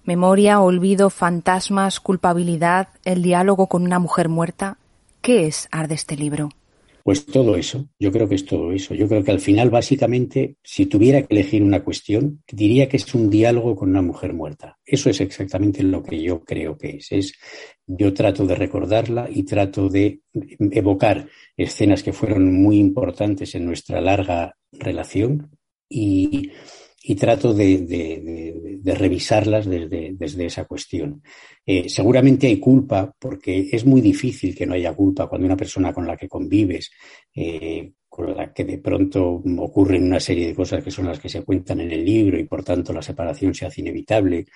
Memoria, 0.05 0.61
olvido, 0.61 1.09
fantasmas, 1.09 1.98
culpabilidad, 1.98 2.88
el 3.07 3.22
diálogo 3.22 3.68
con 3.68 3.85
una 3.85 3.98
mujer 3.98 4.29
muerta. 4.29 4.77
¿Qué 5.22 5.46
es 5.46 5.66
Arde 5.70 5.94
este 5.94 6.14
libro? 6.14 6.50
Pues 7.05 7.27
todo 7.27 7.57
eso, 7.57 7.88
yo 7.99 8.12
creo 8.12 8.29
que 8.29 8.37
es 8.37 8.45
todo 8.45 8.73
eso. 8.73 8.95
Yo 8.95 9.09
creo 9.09 9.25
que 9.25 9.33
al 9.33 9.41
final, 9.41 9.71
básicamente, 9.71 10.57
si 10.62 10.87
tuviera 10.87 11.23
que 11.23 11.35
elegir 11.35 11.62
una 11.62 11.83
cuestión, 11.83 12.43
diría 12.51 12.88
que 12.88 12.97
es 12.97 13.15
un 13.15 13.29
diálogo 13.29 13.75
con 13.75 13.91
una 13.91 14.03
mujer 14.03 14.35
muerta. 14.35 14.79
Eso 14.85 15.11
es 15.11 15.21
exactamente 15.21 15.83
lo 15.83 16.03
que 16.03 16.23
yo 16.23 16.45
creo 16.45 16.79
que 16.79 16.97
es. 16.97 17.11
es 17.12 17.35
yo 17.87 18.15
trato 18.15 18.47
de 18.47 18.55
recordarla 18.55 19.29
y 19.31 19.43
trato 19.43 19.88
de 19.88 20.21
evocar 20.59 21.29
escenas 21.57 22.03
que 22.03 22.12
fueron 22.12 22.53
muy 22.53 22.79
importantes 22.79 23.55
en 23.55 23.67
nuestra 23.67 24.01
larga 24.01 24.57
relación 24.71 25.51
y, 25.88 26.51
y 27.05 27.15
trato 27.17 27.53
de, 27.53 27.79
de, 27.79 28.79
de, 28.81 28.95
revisarlas 28.95 29.67
desde, 29.67 30.12
desde 30.15 30.47
esa 30.47 30.65
cuestión. 30.65 31.23
Eh, 31.67 31.88
seguramente 31.88 32.47
hay 32.47 32.61
culpa, 32.61 33.12
porque 33.19 33.69
es 33.73 33.85
muy 33.85 34.01
difícil 34.01 34.55
que 34.55 34.67
no 34.67 34.75
haya 34.75 34.95
culpa 34.95 35.27
cuando 35.27 35.47
una 35.47 35.57
persona 35.57 35.93
con 35.93 36.07
la 36.07 36.17
que 36.17 36.29
convives, 36.29 36.91
eh, 37.35 37.93
con 38.09 38.37
la 38.37 38.53
que 38.53 38.65
de 38.65 38.79
pronto 38.79 39.43
ocurren 39.59 40.05
una 40.05 40.21
serie 40.21 40.47
de 40.47 40.55
cosas 40.55 40.85
que 40.85 40.91
son 40.91 41.07
las 41.07 41.19
que 41.19 41.29
se 41.29 41.43
cuentan 41.43 41.81
en 41.81 41.91
el 41.91 42.05
libro 42.05 42.38
y 42.38 42.45
por 42.45 42.62
tanto 42.62 42.93
la 42.93 43.03
separación 43.03 43.55
se 43.55 43.67
hace 43.67 43.81
inevitable. 43.81 44.47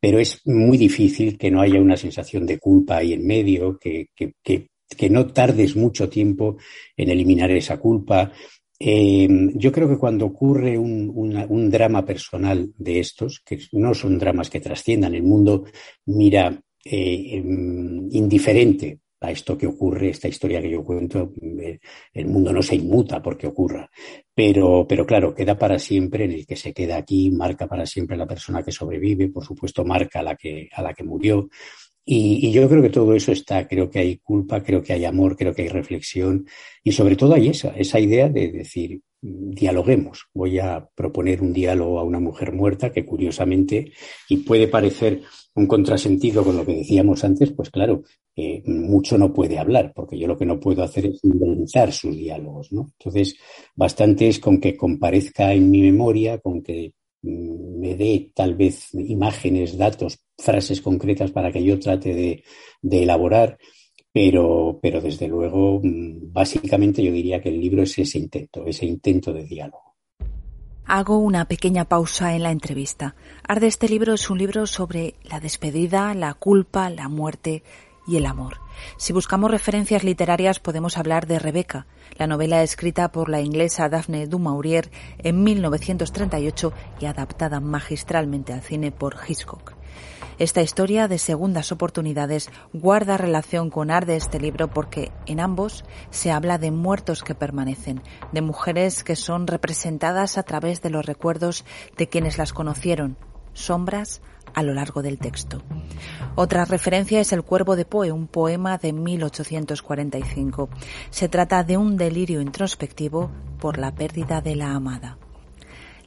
Pero 0.00 0.18
es 0.18 0.46
muy 0.46 0.76
difícil 0.76 1.38
que 1.38 1.50
no 1.50 1.60
haya 1.60 1.80
una 1.80 1.96
sensación 1.96 2.44
de 2.46 2.58
culpa 2.58 2.98
ahí 2.98 3.14
en 3.14 3.26
medio, 3.26 3.78
que, 3.78 4.08
que, 4.14 4.34
que, 4.42 4.68
que 4.96 5.10
no 5.10 5.26
tardes 5.26 5.74
mucho 5.74 6.08
tiempo 6.08 6.56
en 6.96 7.10
eliminar 7.10 7.50
esa 7.50 7.78
culpa, 7.78 8.32
eh, 8.80 9.28
yo 9.54 9.72
creo 9.72 9.88
que 9.88 9.98
cuando 9.98 10.26
ocurre 10.26 10.78
un, 10.78 11.10
un, 11.14 11.70
drama 11.70 12.04
personal 12.04 12.72
de 12.76 13.00
estos, 13.00 13.40
que 13.44 13.58
no 13.72 13.92
son 13.94 14.18
dramas 14.18 14.50
que 14.50 14.60
trasciendan, 14.60 15.14
el 15.14 15.24
mundo 15.24 15.64
mira 16.06 16.60
eh, 16.84 17.36
em, 17.36 18.08
indiferente 18.12 19.00
a 19.20 19.32
esto 19.32 19.58
que 19.58 19.66
ocurre, 19.66 20.10
esta 20.10 20.28
historia 20.28 20.62
que 20.62 20.70
yo 20.70 20.84
cuento, 20.84 21.32
eh, 21.60 21.80
el 22.12 22.26
mundo 22.26 22.52
no 22.52 22.62
se 22.62 22.76
inmuta 22.76 23.20
porque 23.20 23.48
ocurra, 23.48 23.90
pero, 24.32 24.86
pero 24.88 25.04
claro, 25.04 25.34
queda 25.34 25.58
para 25.58 25.78
siempre 25.78 26.24
en 26.24 26.32
el 26.32 26.46
que 26.46 26.54
se 26.54 26.72
queda 26.72 26.98
aquí, 26.98 27.30
marca 27.30 27.66
para 27.66 27.84
siempre 27.84 28.16
la 28.16 28.26
persona 28.26 28.62
que 28.62 28.70
sobrevive, 28.70 29.28
por 29.28 29.44
supuesto 29.44 29.84
marca 29.84 30.20
a 30.20 30.22
la 30.22 30.36
que, 30.36 30.68
a 30.72 30.82
la 30.82 30.94
que 30.94 31.02
murió, 31.02 31.48
y, 32.10 32.50
yo 32.52 32.66
creo 32.68 32.80
que 32.80 32.88
todo 32.88 33.14
eso 33.14 33.32
está, 33.32 33.68
creo 33.68 33.90
que 33.90 33.98
hay 33.98 34.16
culpa, 34.16 34.62
creo 34.62 34.82
que 34.82 34.94
hay 34.94 35.04
amor, 35.04 35.36
creo 35.36 35.54
que 35.54 35.62
hay 35.62 35.68
reflexión 35.68 36.46
y 36.82 36.92
sobre 36.92 37.16
todo 37.16 37.34
hay 37.34 37.48
esa, 37.48 37.68
esa 37.76 38.00
idea 38.00 38.30
de 38.30 38.50
decir, 38.50 39.02
dialoguemos. 39.20 40.26
Voy 40.32 40.58
a 40.58 40.88
proponer 40.94 41.42
un 41.42 41.52
diálogo 41.52 41.98
a 41.98 42.04
una 42.04 42.18
mujer 42.18 42.52
muerta 42.52 42.90
que 42.90 43.04
curiosamente, 43.04 43.92
y 44.28 44.38
puede 44.38 44.68
parecer 44.68 45.20
un 45.54 45.66
contrasentido 45.66 46.42
con 46.42 46.56
lo 46.56 46.64
que 46.64 46.76
decíamos 46.76 47.24
antes, 47.24 47.52
pues 47.52 47.68
claro, 47.68 48.04
eh, 48.34 48.62
mucho 48.64 49.18
no 49.18 49.32
puede 49.32 49.58
hablar, 49.58 49.92
porque 49.94 50.18
yo 50.18 50.26
lo 50.26 50.38
que 50.38 50.46
no 50.46 50.58
puedo 50.58 50.82
hacer 50.82 51.06
es 51.06 51.22
inventar 51.24 51.92
sus 51.92 52.16
diálogos, 52.16 52.72
¿no? 52.72 52.92
Entonces, 52.98 53.36
bastante 53.74 54.28
es 54.28 54.38
con 54.38 54.60
que 54.60 54.76
comparezca 54.76 55.52
en 55.52 55.70
mi 55.70 55.82
memoria, 55.82 56.38
con 56.38 56.62
que 56.62 56.94
me 57.22 57.96
dé 57.96 58.30
tal 58.34 58.54
vez 58.54 58.94
imágenes, 58.94 59.76
datos, 59.76 60.18
frases 60.36 60.80
concretas 60.80 61.30
para 61.32 61.50
que 61.50 61.62
yo 61.62 61.78
trate 61.78 62.14
de, 62.14 62.44
de 62.80 63.02
elaborar, 63.02 63.58
pero, 64.12 64.78
pero 64.80 65.00
desde 65.00 65.28
luego, 65.28 65.80
mm, 65.82 66.32
básicamente 66.32 67.02
yo 67.02 67.12
diría 67.12 67.40
que 67.40 67.48
el 67.48 67.60
libro 67.60 67.82
es 67.82 67.98
ese 67.98 68.18
intento, 68.18 68.64
ese 68.66 68.86
intento 68.86 69.32
de 69.32 69.44
diálogo. 69.44 69.96
Hago 70.84 71.18
una 71.18 71.46
pequeña 71.46 71.84
pausa 71.84 72.34
en 72.34 72.44
la 72.44 72.50
entrevista. 72.50 73.14
Arde 73.46 73.66
este 73.66 73.90
libro 73.90 74.14
es 74.14 74.30
un 74.30 74.38
libro 74.38 74.66
sobre 74.66 75.16
la 75.22 75.38
despedida, 75.38 76.14
la 76.14 76.32
culpa, 76.32 76.88
la 76.88 77.10
muerte 77.10 77.62
y 78.08 78.16
el 78.16 78.26
amor. 78.26 78.60
Si 78.96 79.12
buscamos 79.12 79.50
referencias 79.50 80.02
literarias 80.02 80.58
podemos 80.58 80.96
hablar 80.96 81.26
de 81.26 81.38
Rebeca, 81.38 81.86
la 82.16 82.26
novela 82.26 82.62
escrita 82.62 83.12
por 83.12 83.28
la 83.28 83.40
inglesa 83.40 83.88
Daphne 83.88 84.26
du 84.26 84.38
Maurier 84.38 84.90
en 85.18 85.44
1938 85.44 86.72
y 87.00 87.04
adaptada 87.04 87.60
magistralmente 87.60 88.52
al 88.54 88.62
cine 88.62 88.90
por 88.90 89.16
Hitchcock. 89.28 89.74
Esta 90.38 90.62
historia 90.62 91.08
de 91.08 91.18
segundas 91.18 91.72
oportunidades 91.72 92.48
guarda 92.72 93.16
relación 93.16 93.70
con 93.70 93.90
Ar 93.90 94.06
de 94.06 94.16
este 94.16 94.38
libro 94.38 94.68
porque 94.68 95.10
en 95.26 95.40
ambos 95.40 95.84
se 96.10 96.30
habla 96.30 96.58
de 96.58 96.70
muertos 96.70 97.24
que 97.24 97.34
permanecen, 97.34 98.02
de 98.32 98.40
mujeres 98.40 99.02
que 99.02 99.16
son 99.16 99.48
representadas 99.48 100.38
a 100.38 100.44
través 100.44 100.80
de 100.80 100.90
los 100.90 101.04
recuerdos 101.04 101.64
de 101.96 102.08
quienes 102.08 102.38
las 102.38 102.52
conocieron, 102.52 103.18
sombras 103.52 104.22
a 104.54 104.62
lo 104.62 104.74
largo 104.74 105.02
del 105.02 105.18
texto. 105.18 105.62
Otra 106.34 106.64
referencia 106.64 107.20
es 107.20 107.32
El 107.32 107.42
Cuervo 107.42 107.76
de 107.76 107.84
Poe, 107.84 108.12
un 108.12 108.26
poema 108.26 108.78
de 108.78 108.92
1845. 108.92 110.68
Se 111.10 111.28
trata 111.28 111.64
de 111.64 111.76
un 111.76 111.96
delirio 111.96 112.40
introspectivo 112.40 113.30
por 113.60 113.78
la 113.78 113.94
pérdida 113.94 114.40
de 114.40 114.56
la 114.56 114.72
amada. 114.72 115.18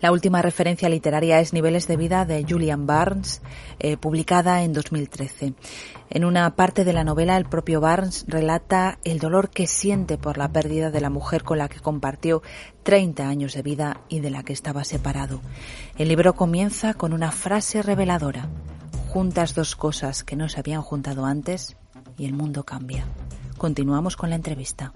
La 0.01 0.11
última 0.11 0.41
referencia 0.41 0.89
literaria 0.89 1.39
es 1.39 1.53
Niveles 1.53 1.87
de 1.87 1.95
vida 1.95 2.25
de 2.25 2.43
Julian 2.43 2.87
Barnes, 2.87 3.43
eh, 3.77 3.97
publicada 3.97 4.63
en 4.63 4.73
2013. 4.73 5.53
En 6.09 6.25
una 6.25 6.55
parte 6.55 6.83
de 6.83 6.91
la 6.91 7.03
novela, 7.03 7.37
el 7.37 7.45
propio 7.45 7.79
Barnes 7.81 8.25
relata 8.27 8.97
el 9.03 9.19
dolor 9.19 9.51
que 9.51 9.67
siente 9.67 10.17
por 10.17 10.39
la 10.39 10.51
pérdida 10.51 10.89
de 10.89 11.01
la 11.01 11.11
mujer 11.11 11.43
con 11.43 11.59
la 11.59 11.69
que 11.69 11.79
compartió 11.79 12.41
30 12.81 13.27
años 13.27 13.53
de 13.53 13.61
vida 13.61 14.01
y 14.09 14.21
de 14.21 14.31
la 14.31 14.41
que 14.41 14.53
estaba 14.53 14.83
separado. 14.85 15.39
El 15.99 16.07
libro 16.07 16.33
comienza 16.33 16.95
con 16.95 17.13
una 17.13 17.31
frase 17.31 17.83
reveladora. 17.83 18.49
Juntas 19.09 19.53
dos 19.53 19.75
cosas 19.75 20.23
que 20.23 20.35
no 20.35 20.49
se 20.49 20.59
habían 20.59 20.81
juntado 20.81 21.25
antes 21.25 21.77
y 22.17 22.25
el 22.25 22.33
mundo 22.33 22.63
cambia. 22.63 23.05
Continuamos 23.59 24.17
con 24.17 24.31
la 24.31 24.35
entrevista. 24.35 24.93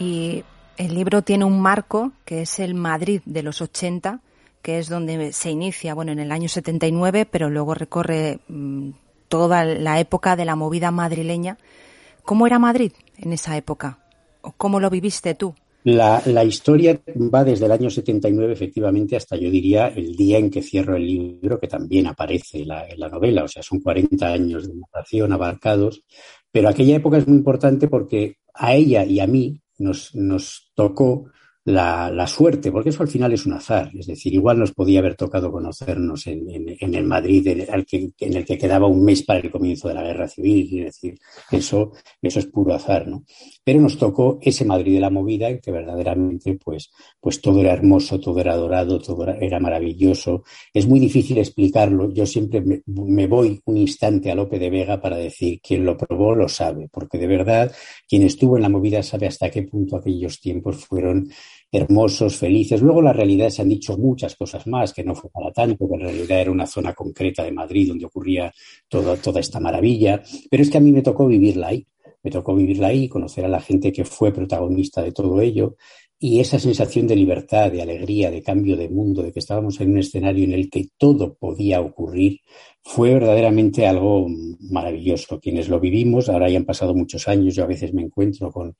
Y 0.00 0.42
el 0.78 0.94
libro 0.94 1.22
tiene 1.22 1.44
un 1.44 1.60
marco 1.60 2.12
que 2.24 2.42
es 2.42 2.60
el 2.60 2.74
Madrid 2.74 3.20
de 3.26 3.42
los 3.42 3.60
80, 3.60 4.20
que 4.62 4.78
es 4.78 4.88
donde 4.88 5.32
se 5.32 5.50
inicia, 5.50 5.92
bueno, 5.92 6.12
en 6.12 6.20
el 6.20 6.32
año 6.32 6.48
79, 6.48 7.26
pero 7.26 7.50
luego 7.50 7.74
recorre 7.74 8.38
mm, 8.48 8.90
toda 9.28 9.64
la 9.64 10.00
época 10.00 10.36
de 10.36 10.44
la 10.44 10.56
movida 10.56 10.90
madrileña. 10.90 11.58
¿Cómo 12.22 12.46
era 12.46 12.58
Madrid 12.58 12.92
en 13.18 13.32
esa 13.32 13.56
época? 13.56 13.98
¿O 14.40 14.52
cómo 14.52 14.78
lo 14.78 14.88
viviste 14.88 15.34
tú? 15.34 15.54
La, 15.84 16.44
historia 16.44 17.00
va 17.34 17.44
desde 17.44 17.64
el 17.64 17.72
año 17.72 17.88
79, 17.88 18.52
efectivamente, 18.52 19.16
hasta 19.16 19.36
yo 19.36 19.50
diría 19.50 19.88
el 19.88 20.14
día 20.14 20.38
en 20.38 20.50
que 20.50 20.62
cierro 20.62 20.96
el 20.96 21.06
libro, 21.06 21.58
que 21.58 21.66
también 21.66 22.06
aparece 22.06 22.62
en 22.62 22.68
la 22.68 23.08
novela. 23.08 23.44
O 23.44 23.48
sea, 23.48 23.62
son 23.62 23.80
40 23.80 24.26
años 24.26 24.68
de 24.68 24.74
narración 24.74 25.32
abarcados. 25.32 26.02
Pero 26.52 26.68
aquella 26.68 26.96
época 26.96 27.18
es 27.18 27.26
muy 27.26 27.38
importante 27.38 27.88
porque 27.88 28.36
a 28.52 28.74
ella 28.74 29.04
y 29.04 29.20
a 29.20 29.26
mí 29.26 29.60
nos, 29.78 30.14
nos 30.14 30.70
tocó 30.74 31.30
la, 31.68 32.26
suerte, 32.26 32.72
porque 32.72 32.88
eso 32.88 33.02
al 33.02 33.08
final 33.08 33.32
es 33.32 33.44
un 33.44 33.52
azar. 33.52 33.90
Es 33.94 34.06
decir, 34.06 34.32
igual 34.32 34.58
nos 34.58 34.72
podía 34.72 35.00
haber 35.00 35.16
tocado 35.16 35.52
conocernos 35.52 36.26
en, 36.26 36.46
en, 36.48 36.94
el 36.94 37.04
Madrid 37.04 37.46
en 37.46 37.60
el, 37.60 37.84
que, 37.84 38.10
en 38.20 38.34
el 38.34 38.44
que 38.44 38.56
quedaba 38.56 38.86
un 38.86 39.04
mes 39.04 39.22
para 39.22 39.40
el 39.40 39.50
comienzo 39.50 39.88
de 39.88 39.94
la 39.94 40.02
guerra 40.02 40.28
civil. 40.28 40.86
Es 40.86 40.94
decir, 40.94 41.18
eso, 41.50 41.92
eso 42.22 42.38
es 42.38 42.46
puro 42.46 42.74
azar, 42.74 43.06
¿no? 43.06 43.24
Pero 43.62 43.80
nos 43.80 43.98
tocó 43.98 44.38
ese 44.40 44.64
Madrid 44.64 44.94
de 44.94 45.00
la 45.00 45.10
movida 45.10 45.50
en 45.50 45.60
que 45.60 45.70
verdaderamente, 45.70 46.58
pues, 46.62 46.90
pues 47.20 47.40
todo 47.40 47.60
era 47.60 47.74
hermoso, 47.74 48.18
todo 48.18 48.40
era 48.40 48.56
dorado, 48.56 48.98
todo 48.98 49.28
era, 49.28 49.60
maravilloso. 49.60 50.44
Es 50.72 50.86
muy 50.86 51.00
difícil 51.00 51.36
explicarlo. 51.36 52.10
Yo 52.12 52.24
siempre 52.24 52.62
me, 52.62 52.82
me 52.86 53.26
voy 53.26 53.60
un 53.66 53.76
instante 53.76 54.30
a 54.30 54.34
Lope 54.34 54.58
de 54.58 54.70
Vega 54.70 55.00
para 55.00 55.18
decir 55.18 55.60
quien 55.60 55.84
lo 55.84 55.98
probó 55.98 56.34
lo 56.34 56.48
sabe, 56.48 56.88
porque 56.90 57.18
de 57.18 57.26
verdad 57.26 57.70
quien 58.08 58.22
estuvo 58.22 58.56
en 58.56 58.62
la 58.62 58.68
movida 58.70 59.02
sabe 59.02 59.26
hasta 59.26 59.50
qué 59.50 59.64
punto 59.64 59.96
aquellos 59.96 60.40
tiempos 60.40 60.86
fueron 60.86 61.28
hermosos, 61.70 62.36
felices. 62.36 62.80
Luego 62.82 63.02
la 63.02 63.12
realidad 63.12 63.50
se 63.50 63.62
han 63.62 63.68
dicho 63.68 63.96
muchas 63.98 64.36
cosas 64.36 64.66
más, 64.66 64.92
que 64.92 65.04
no 65.04 65.14
fue 65.14 65.30
para 65.30 65.52
tanto, 65.52 65.88
que 65.88 65.94
en 65.94 66.00
realidad 66.00 66.40
era 66.40 66.50
una 66.50 66.66
zona 66.66 66.94
concreta 66.94 67.44
de 67.44 67.52
Madrid 67.52 67.88
donde 67.88 68.06
ocurría 68.06 68.52
todo, 68.88 69.16
toda 69.16 69.40
esta 69.40 69.60
maravilla. 69.60 70.22
Pero 70.50 70.62
es 70.62 70.70
que 70.70 70.78
a 70.78 70.80
mí 70.80 70.92
me 70.92 71.02
tocó 71.02 71.26
vivirla 71.26 71.68
ahí. 71.68 71.86
Me 72.22 72.30
tocó 72.30 72.54
vivirla 72.54 72.88
ahí, 72.88 73.08
conocer 73.08 73.44
a 73.44 73.48
la 73.48 73.60
gente 73.60 73.92
que 73.92 74.04
fue 74.04 74.32
protagonista 74.32 75.02
de 75.02 75.12
todo 75.12 75.40
ello 75.40 75.76
y 76.20 76.40
esa 76.40 76.58
sensación 76.58 77.06
de 77.06 77.14
libertad, 77.14 77.70
de 77.70 77.80
alegría, 77.80 78.30
de 78.30 78.42
cambio 78.42 78.76
de 78.76 78.88
mundo, 78.88 79.22
de 79.22 79.32
que 79.32 79.38
estábamos 79.38 79.80
en 79.80 79.92
un 79.92 79.98
escenario 79.98 80.44
en 80.44 80.52
el 80.52 80.68
que 80.68 80.88
todo 80.96 81.34
podía 81.34 81.80
ocurrir, 81.80 82.40
fue 82.82 83.14
verdaderamente 83.14 83.86
algo 83.86 84.26
maravilloso. 84.58 85.38
Quienes 85.38 85.68
lo 85.68 85.78
vivimos, 85.78 86.28
ahora 86.28 86.50
ya 86.50 86.58
han 86.58 86.64
pasado 86.64 86.92
muchos 86.92 87.28
años, 87.28 87.54
yo 87.54 87.62
a 87.62 87.68
veces 87.68 87.94
me 87.94 88.02
encuentro 88.02 88.50
con 88.50 88.74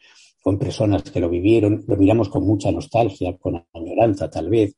con 0.48 0.58
personas 0.58 1.02
que 1.02 1.20
lo 1.20 1.28
vivieron, 1.28 1.84
lo 1.86 1.94
miramos 1.98 2.30
con 2.30 2.42
mucha 2.42 2.72
nostalgia, 2.72 3.36
con 3.36 3.62
añoranza 3.74 4.30
tal 4.30 4.48
vez, 4.48 4.74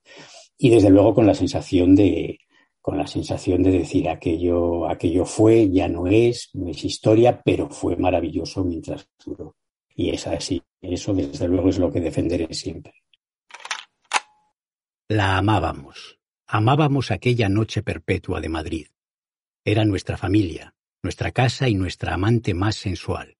y 0.58 0.68
desde 0.68 0.90
luego 0.90 1.14
con 1.14 1.28
la 1.28 1.32
sensación 1.32 1.94
de, 1.94 2.40
con 2.80 2.98
la 2.98 3.06
sensación 3.06 3.62
de 3.62 3.70
decir 3.70 4.08
aquello, 4.08 4.88
aquello 4.88 5.24
fue, 5.24 5.70
ya 5.70 5.86
no 5.86 6.08
es, 6.08 6.50
no 6.54 6.68
es 6.68 6.84
historia, 6.84 7.40
pero 7.44 7.70
fue 7.70 7.94
maravilloso 7.94 8.64
mientras 8.64 9.08
duró. 9.24 9.54
Y 9.94 10.10
es 10.10 10.26
así, 10.26 10.60
eso 10.80 11.14
desde 11.14 11.46
luego 11.46 11.68
es 11.68 11.78
lo 11.78 11.88
que 11.92 12.00
defenderé 12.00 12.52
siempre. 12.52 12.94
La 15.06 15.38
amábamos, 15.38 16.18
amábamos 16.48 17.12
aquella 17.12 17.48
noche 17.48 17.84
perpetua 17.84 18.40
de 18.40 18.48
Madrid. 18.48 18.86
Era 19.64 19.84
nuestra 19.84 20.16
familia, 20.16 20.74
nuestra 21.00 21.30
casa 21.30 21.68
y 21.68 21.76
nuestra 21.76 22.14
amante 22.14 22.54
más 22.54 22.74
sensual. 22.74 23.36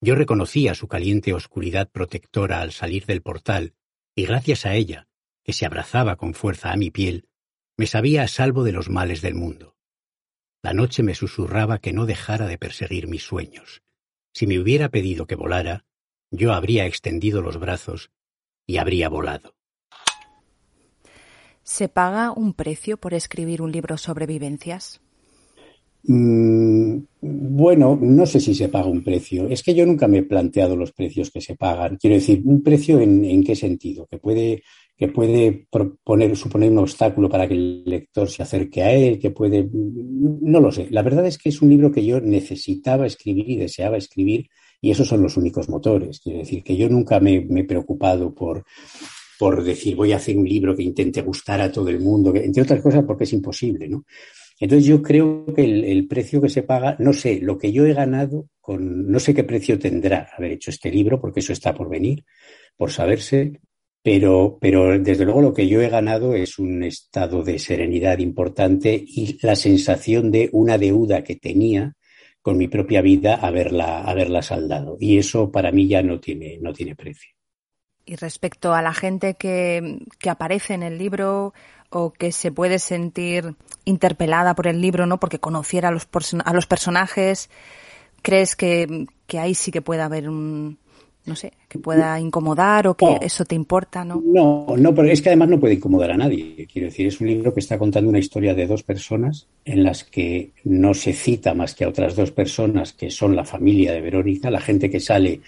Yo 0.00 0.14
reconocía 0.14 0.74
su 0.74 0.88
caliente 0.88 1.34
oscuridad 1.34 1.90
protectora 1.90 2.62
al 2.62 2.72
salir 2.72 3.04
del 3.04 3.20
portal, 3.20 3.74
y 4.14 4.24
gracias 4.24 4.64
a 4.64 4.74
ella, 4.74 5.08
que 5.44 5.52
se 5.52 5.66
abrazaba 5.66 6.16
con 6.16 6.34
fuerza 6.34 6.72
a 6.72 6.76
mi 6.76 6.90
piel, 6.90 7.28
me 7.76 7.86
sabía 7.86 8.22
a 8.22 8.28
salvo 8.28 8.64
de 8.64 8.72
los 8.72 8.88
males 8.88 9.20
del 9.20 9.34
mundo. 9.34 9.76
La 10.62 10.72
noche 10.72 11.02
me 11.02 11.14
susurraba 11.14 11.78
que 11.78 11.92
no 11.92 12.06
dejara 12.06 12.46
de 12.46 12.58
perseguir 12.58 13.08
mis 13.08 13.22
sueños. 13.22 13.82
Si 14.34 14.46
me 14.46 14.58
hubiera 14.58 14.88
pedido 14.90 15.26
que 15.26 15.34
volara, 15.34 15.84
yo 16.30 16.52
habría 16.52 16.86
extendido 16.86 17.42
los 17.42 17.58
brazos 17.58 18.10
y 18.66 18.78
habría 18.78 19.08
volado. 19.08 19.54
¿Se 21.62 21.88
paga 21.88 22.32
un 22.32 22.54
precio 22.54 22.96
por 22.96 23.14
escribir 23.14 23.62
un 23.62 23.72
libro 23.72 23.98
sobre 23.98 24.26
vivencias? 24.26 25.00
Mm, 26.04 26.98
bueno, 27.20 27.98
no 28.00 28.26
sé 28.26 28.40
si 28.40 28.54
se 28.54 28.68
paga 28.68 28.86
un 28.86 29.04
precio. 29.04 29.48
Es 29.48 29.62
que 29.62 29.74
yo 29.74 29.84
nunca 29.86 30.08
me 30.08 30.18
he 30.18 30.22
planteado 30.22 30.76
los 30.76 30.92
precios 30.92 31.30
que 31.30 31.40
se 31.40 31.56
pagan. 31.56 31.96
Quiero 31.96 32.16
decir, 32.16 32.42
¿un 32.44 32.62
precio 32.62 33.00
en, 33.00 33.44
qué 33.44 33.54
sentido? 33.54 34.06
Que 34.06 34.18
puede, 34.18 34.62
que 34.96 35.08
puede 35.08 35.66
suponer 36.34 36.70
un 36.70 36.78
obstáculo 36.78 37.28
para 37.28 37.46
que 37.46 37.54
el 37.54 37.84
lector 37.84 38.28
se 38.30 38.42
acerque 38.42 38.82
a 38.82 38.92
él, 38.92 39.18
que 39.18 39.30
puede. 39.30 39.68
No 39.72 40.60
lo 40.60 40.72
sé. 40.72 40.88
La 40.90 41.02
verdad 41.02 41.26
es 41.26 41.38
que 41.38 41.50
es 41.50 41.60
un 41.62 41.70
libro 41.70 41.92
que 41.92 42.04
yo 42.04 42.20
necesitaba 42.20 43.06
escribir 43.06 43.50
y 43.50 43.56
deseaba 43.56 43.96
escribir, 43.96 44.48
y 44.80 44.90
esos 44.90 45.08
son 45.08 45.22
los 45.22 45.36
únicos 45.36 45.68
motores. 45.68 46.20
Quiero 46.20 46.38
decir, 46.38 46.62
que 46.62 46.76
yo 46.76 46.88
nunca 46.88 47.20
me, 47.20 47.40
me 47.42 47.60
he 47.60 47.64
preocupado 47.64 48.34
por, 48.34 48.64
por 49.38 49.64
decir 49.64 49.96
voy 49.96 50.12
a 50.12 50.16
hacer 50.16 50.36
un 50.36 50.46
libro 50.46 50.76
que 50.76 50.82
intente 50.82 51.22
gustar 51.22 51.60
a 51.62 51.72
todo 51.72 51.88
el 51.88 52.00
mundo, 52.00 52.30
entre 52.34 52.62
otras 52.62 52.82
cosas 52.82 53.04
porque 53.06 53.24
es 53.24 53.32
imposible, 53.32 53.88
¿no? 53.88 54.04
Entonces 54.60 54.86
yo 54.86 55.00
creo 55.00 55.46
que 55.56 55.64
el, 55.64 56.06
precio 56.06 56.40
que 56.42 56.50
se 56.50 56.62
paga, 56.62 56.94
no 56.98 57.14
sé, 57.14 57.40
lo 57.40 57.56
que 57.56 57.72
yo 57.72 57.86
he 57.86 57.94
ganado, 57.94 58.46
con, 58.60 59.10
no 59.10 59.18
sé 59.18 59.32
qué 59.34 59.42
precio 59.42 59.78
tendrá 59.78 60.28
haber 60.36 60.52
hecho 60.52 60.70
este 60.70 60.90
libro, 60.90 61.18
porque 61.18 61.40
eso 61.40 61.54
está 61.54 61.74
por 61.74 61.88
venir, 61.88 62.26
por 62.76 62.92
saberse, 62.92 63.58
pero, 64.02 64.58
pero 64.60 64.98
desde 64.98 65.24
luego 65.24 65.40
lo 65.40 65.54
que 65.54 65.66
yo 65.66 65.80
he 65.80 65.88
ganado 65.88 66.34
es 66.34 66.58
un 66.58 66.82
estado 66.82 67.42
de 67.42 67.58
serenidad 67.58 68.18
importante 68.18 69.02
y 69.02 69.38
la 69.40 69.56
sensación 69.56 70.30
de 70.30 70.50
una 70.52 70.76
deuda 70.76 71.24
que 71.24 71.36
tenía 71.36 71.94
con 72.42 72.58
mi 72.58 72.68
propia 72.68 73.00
vida 73.00 73.36
haberla, 73.36 74.02
haberla 74.02 74.42
saldado. 74.42 74.98
Y 75.00 75.16
eso 75.16 75.50
para 75.50 75.72
mí 75.72 75.88
ya 75.88 76.02
no 76.02 76.20
tiene, 76.20 76.58
no 76.60 76.74
tiene 76.74 76.94
precio. 76.94 77.30
Y 78.04 78.16
respecto 78.16 78.74
a 78.74 78.82
la 78.82 78.92
gente 78.92 79.34
que, 79.34 80.00
que 80.18 80.30
aparece 80.30 80.74
en 80.74 80.82
el 80.82 80.98
libro, 80.98 81.54
o 81.90 82.12
que 82.12 82.32
se 82.32 82.52
puede 82.52 82.78
sentir 82.78 83.54
interpelada 83.84 84.54
por 84.54 84.66
el 84.66 84.80
libro, 84.80 85.06
¿no? 85.06 85.20
Porque 85.20 85.38
conociera 85.38 85.88
a 85.88 85.92
los, 85.92 86.08
a 86.44 86.54
los 86.54 86.66
personajes. 86.66 87.50
¿Crees 88.22 88.56
que, 88.56 89.06
que 89.26 89.38
ahí 89.38 89.54
sí 89.54 89.70
que 89.70 89.82
pueda 89.82 90.04
haber 90.04 90.28
un, 90.28 90.78
no 91.26 91.36
sé, 91.36 91.52
que 91.68 91.78
pueda 91.78 92.18
incomodar 92.18 92.86
o 92.86 92.96
que 92.96 93.18
eso 93.20 93.44
te 93.44 93.54
importa, 93.54 94.04
¿no? 94.04 94.22
No, 94.24 94.74
no, 94.76 94.94
pero 94.94 95.08
es 95.08 95.20
que 95.20 95.28
además 95.28 95.48
no 95.48 95.60
puede 95.60 95.74
incomodar 95.74 96.12
a 96.12 96.16
nadie. 96.16 96.66
Quiero 96.72 96.88
decir, 96.88 97.06
es 97.06 97.20
un 97.20 97.28
libro 97.28 97.52
que 97.52 97.60
está 97.60 97.78
contando 97.78 98.08
una 98.08 98.18
historia 98.18 98.54
de 98.54 98.66
dos 98.66 98.82
personas 98.82 99.46
en 99.64 99.84
las 99.84 100.04
que 100.04 100.52
no 100.64 100.94
se 100.94 101.12
cita 101.12 101.54
más 101.54 101.74
que 101.74 101.84
a 101.84 101.88
otras 101.88 102.16
dos 102.16 102.30
personas 102.30 102.92
que 102.92 103.10
son 103.10 103.36
la 103.36 103.44
familia 103.44 103.92
de 103.92 104.00
Verónica, 104.00 104.50
la 104.50 104.60
gente 104.60 104.90
que 104.90 105.00
sale 105.00 105.40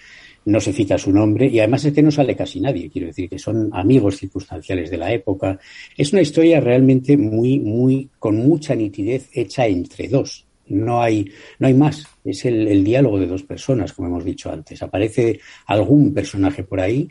no 0.45 0.59
se 0.59 0.73
cita 0.73 0.97
su 0.97 1.11
nombre 1.11 1.47
y 1.47 1.59
además 1.59 1.85
es 1.85 1.93
que 1.93 2.01
no 2.01 2.11
sale 2.11 2.35
casi 2.35 2.59
nadie, 2.59 2.89
quiero 2.89 3.07
decir 3.07 3.29
que 3.29 3.39
son 3.39 3.69
amigos 3.73 4.17
circunstanciales 4.17 4.89
de 4.89 4.97
la 4.97 5.11
época. 5.11 5.59
Es 5.97 6.11
una 6.13 6.21
historia 6.21 6.59
realmente 6.59 7.17
muy, 7.17 7.59
muy, 7.59 8.09
con 8.19 8.35
mucha 8.35 8.75
nitidez 8.75 9.29
hecha 9.33 9.67
entre 9.67 10.07
dos. 10.07 10.45
No 10.67 11.01
hay, 11.01 11.29
no 11.59 11.67
hay 11.67 11.73
más. 11.73 12.05
Es 12.23 12.45
el, 12.45 12.67
el 12.67 12.83
diálogo 12.83 13.19
de 13.19 13.27
dos 13.27 13.43
personas, 13.43 13.93
como 13.93 14.07
hemos 14.07 14.23
dicho 14.23 14.51
antes. 14.51 14.81
Aparece 14.81 15.39
algún 15.67 16.13
personaje 16.13 16.63
por 16.63 16.79
ahí, 16.79 17.09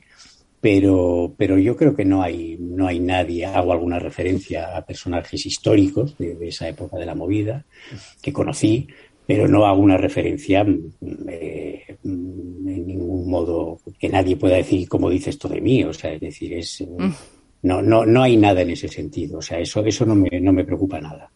pero, 0.63 1.35
pero 1.37 1.59
yo 1.59 1.77
creo 1.77 1.93
que 1.93 2.05
no 2.05 2.23
hay, 2.23 2.57
no 2.57 2.87
hay 2.87 3.01
nadie, 3.01 3.45
hago 3.45 3.73
alguna 3.73 3.99
referencia 3.99 4.77
a 4.77 4.87
personajes 4.87 5.45
históricos 5.45 6.17
de, 6.19 6.37
esa 6.47 6.69
época 6.69 6.97
de 6.99 7.05
la 7.05 7.17
movida 7.17 7.65
que 8.23 8.33
conocí, 8.33 8.87
pero 9.27 9.49
no 9.49 9.67
hago 9.67 9.81
una 9.81 9.97
referencia 9.97 10.67
eh, 11.29 11.97
en 12.05 12.87
ningún 12.87 13.31
modo 13.31 13.79
que 13.99 14.09
nadie 14.09 14.37
pueda 14.37 14.57
decir 14.57 14.89
cómo 14.89 15.09
dice 15.09 15.31
esto 15.31 15.49
de 15.49 15.61
mí, 15.61 15.85
o 15.85 15.93
sea, 15.93 16.13
es 16.13 16.21
decir, 16.21 16.53
es, 16.55 16.81
mm. 16.81 17.11
no, 17.63 17.83
no, 17.83 18.05
no 18.05 18.23
hay 18.23 18.37
nada 18.37 18.63
en 18.63 18.71
ese 18.71 18.89
sentido, 18.89 19.39
o 19.39 19.43
sea, 19.43 19.59
eso, 19.59 19.85
eso 19.85 20.05
no 20.05 20.15
me, 20.15 20.41
no 20.41 20.53
me 20.53 20.65
preocupa 20.65 21.01
nada. 21.01 21.31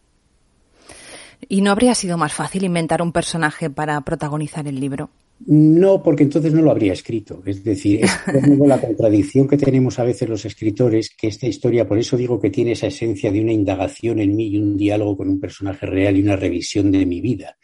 ¿Y 1.47 1.61
no 1.61 1.71
habría 1.71 1.95
sido 1.95 2.17
más 2.17 2.33
fácil 2.33 2.63
inventar 2.63 3.01
un 3.01 3.11
personaje 3.11 3.69
para 3.69 4.01
protagonizar 4.01 4.67
el 4.67 4.79
libro? 4.79 5.09
No, 5.45 6.01
porque 6.01 6.23
entonces 6.23 6.53
no 6.53 6.61
lo 6.61 6.71
habría 6.71 6.93
escrito. 6.93 7.41
Es 7.45 7.63
decir, 7.63 8.01
es 8.03 8.11
la 8.59 8.81
contradicción 8.81 9.47
que 9.47 9.57
tenemos 9.57 9.99
a 9.99 10.03
veces 10.03 10.27
los 10.27 10.45
escritores, 10.45 11.11
que 11.15 11.27
esta 11.27 11.47
historia, 11.47 11.87
por 11.87 11.99
eso 11.99 12.17
digo 12.17 12.39
que 12.39 12.49
tiene 12.49 12.71
esa 12.71 12.87
esencia 12.87 13.31
de 13.31 13.41
una 13.41 13.53
indagación 13.53 14.19
en 14.19 14.35
mí 14.35 14.47
y 14.47 14.57
un 14.57 14.75
diálogo 14.75 15.17
con 15.17 15.29
un 15.29 15.39
personaje 15.39 15.85
real 15.85 16.17
y 16.17 16.23
una 16.23 16.35
revisión 16.35 16.91
de 16.91 17.05
mi 17.05 17.21
vida. 17.21 17.57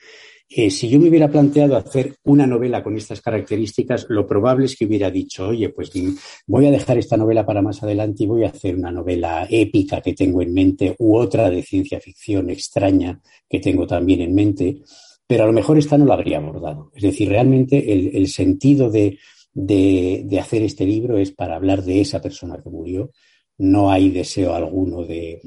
Eh, 0.56 0.70
si 0.70 0.88
yo 0.88 1.00
me 1.00 1.10
hubiera 1.10 1.32
planteado 1.32 1.76
hacer 1.76 2.16
una 2.26 2.46
novela 2.46 2.84
con 2.84 2.96
estas 2.96 3.22
características, 3.22 4.06
lo 4.10 4.28
probable 4.28 4.66
es 4.66 4.76
que 4.76 4.86
hubiera 4.86 5.10
dicho, 5.10 5.48
oye, 5.48 5.70
pues 5.70 5.92
voy 6.46 6.68
a 6.68 6.72
dejar 6.72 7.00
esta 7.00 7.18
novela 7.18 7.44
para 7.44 7.64
más 7.64 7.82
adelante 7.82 8.24
y 8.24 8.28
voy 8.28 8.44
a 8.44 8.50
hacer 8.50 8.76
una 8.76 8.92
novela 8.92 9.48
épica 9.50 10.00
que 10.00 10.14
tengo 10.14 10.44
en 10.44 10.54
mente 10.54 10.96
u 11.00 11.16
otra 11.16 11.50
de 11.50 11.64
ciencia 11.64 12.00
ficción 12.00 12.52
extraña 12.52 13.20
que 13.50 13.60
tengo 13.60 13.88
también 13.88 14.22
en 14.22 14.36
mente 14.36 14.82
pero 15.28 15.44
a 15.44 15.48
lo 15.48 15.54
mejor 15.54 15.78
esta 15.78 15.98
no 15.98 16.06
la 16.06 16.16
habría 16.16 16.38
abordado. 16.38 16.92
Es 16.96 17.04
decir, 17.04 17.30
realmente 17.30 17.92
el, 17.92 18.28
sentido 18.28 18.90
de, 18.90 19.18
hacer 20.40 20.64
este 20.64 20.86
libro 20.86 21.18
es 21.18 21.32
para 21.32 21.56
hablar 21.56 21.84
de 21.84 22.02
esa 22.02 22.22
persona 22.22 22.62
que 22.62 22.70
murió. 22.70 23.12
No 23.58 23.92
hay 23.92 24.10
deseo 24.10 24.54
alguno 24.54 25.04
de, 25.04 25.40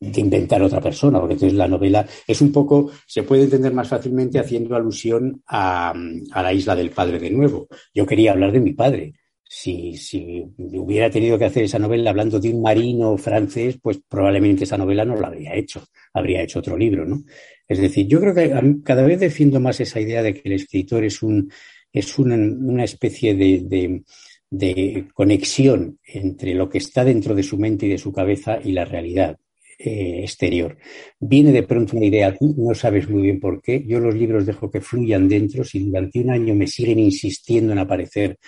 inventar 0.00 0.62
otra 0.62 0.80
persona, 0.80 1.20
porque 1.20 1.34
entonces 1.34 1.56
la 1.56 1.68
novela 1.68 2.06
es 2.26 2.40
un 2.40 2.52
poco, 2.52 2.90
se 3.06 3.22
puede 3.22 3.44
entender 3.44 3.72
más 3.72 3.88
fácilmente 3.88 4.38
haciendo 4.38 4.74
alusión 4.74 5.42
a, 5.46 5.94
a 6.32 6.42
la 6.42 6.52
isla 6.52 6.74
del 6.74 6.90
padre 6.90 7.18
de 7.18 7.30
nuevo. 7.30 7.68
Yo 7.94 8.06
quería 8.06 8.32
hablar 8.32 8.52
de 8.52 8.60
mi 8.60 8.72
padre, 8.72 9.14
si, 9.50 9.96
si, 9.96 10.44
hubiera 10.58 11.10
tenido 11.10 11.38
que 11.38 11.46
hacer 11.46 11.64
esa 11.64 11.78
novela 11.78 12.10
hablando 12.10 12.38
de 12.38 12.50
un 12.50 12.60
marino 12.60 13.16
francés, 13.16 13.78
pues 13.82 13.98
probablemente 14.06 14.64
esa 14.64 14.76
novela 14.76 15.06
no 15.06 15.16
la 15.16 15.28
habría 15.28 15.54
hecho, 15.54 15.82
habría 16.12 16.42
hecho 16.42 16.58
otro 16.58 16.76
libro, 16.76 17.06
¿no? 17.06 17.24
Es 17.66 17.78
decir, 17.78 18.06
yo 18.06 18.20
creo 18.20 18.34
que 18.34 18.52
cada 18.84 19.02
vez 19.02 19.20
defiendo 19.20 19.58
más 19.58 19.80
esa 19.80 20.00
idea 20.00 20.22
de 20.22 20.34
que 20.34 20.42
el 20.44 20.52
escritor 20.52 21.02
es, 21.04 21.22
un, 21.22 21.50
es 21.92 22.18
una, 22.18 22.84
especie 22.84 23.34
de, 23.34 24.02
de, 24.50 25.08
conexión 25.14 25.98
entre 26.04 26.54
lo 26.54 26.68
que 26.68 26.78
está 26.78 27.02
dentro 27.04 27.34
de 27.34 27.42
su 27.42 27.56
mente 27.56 27.86
y 27.86 27.90
de 27.90 27.98
su 27.98 28.12
cabeza 28.12 28.58
y 28.62 28.72
la 28.72 28.84
realidad 28.84 29.38
eh, 29.78 30.22
exterior. 30.24 30.76
Viene 31.20 31.52
de 31.52 31.62
pronto 31.62 31.96
una 31.96 32.06
idea, 32.06 32.36
tú 32.36 32.54
no 32.58 32.74
sabes 32.74 33.08
muy 33.08 33.22
bien 33.22 33.38
por 33.38 33.62
qué. 33.62 33.84
Yo 33.86 34.00
los 34.00 34.14
libros 34.14 34.44
dejo 34.44 34.70
que 34.70 34.80
fluyan 34.80 35.28
dentro. 35.28 35.62
Si 35.62 35.78
durante 35.78 36.20
un 36.20 36.30
año 36.30 36.54
me 36.54 36.66
siguen 36.66 36.98
insistiendo 36.98 37.72
en 37.72 37.78
aparecer, 37.78 38.38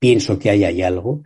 pienso 0.00 0.38
que 0.38 0.50
ahí 0.50 0.64
hay 0.64 0.82
algo. 0.82 1.22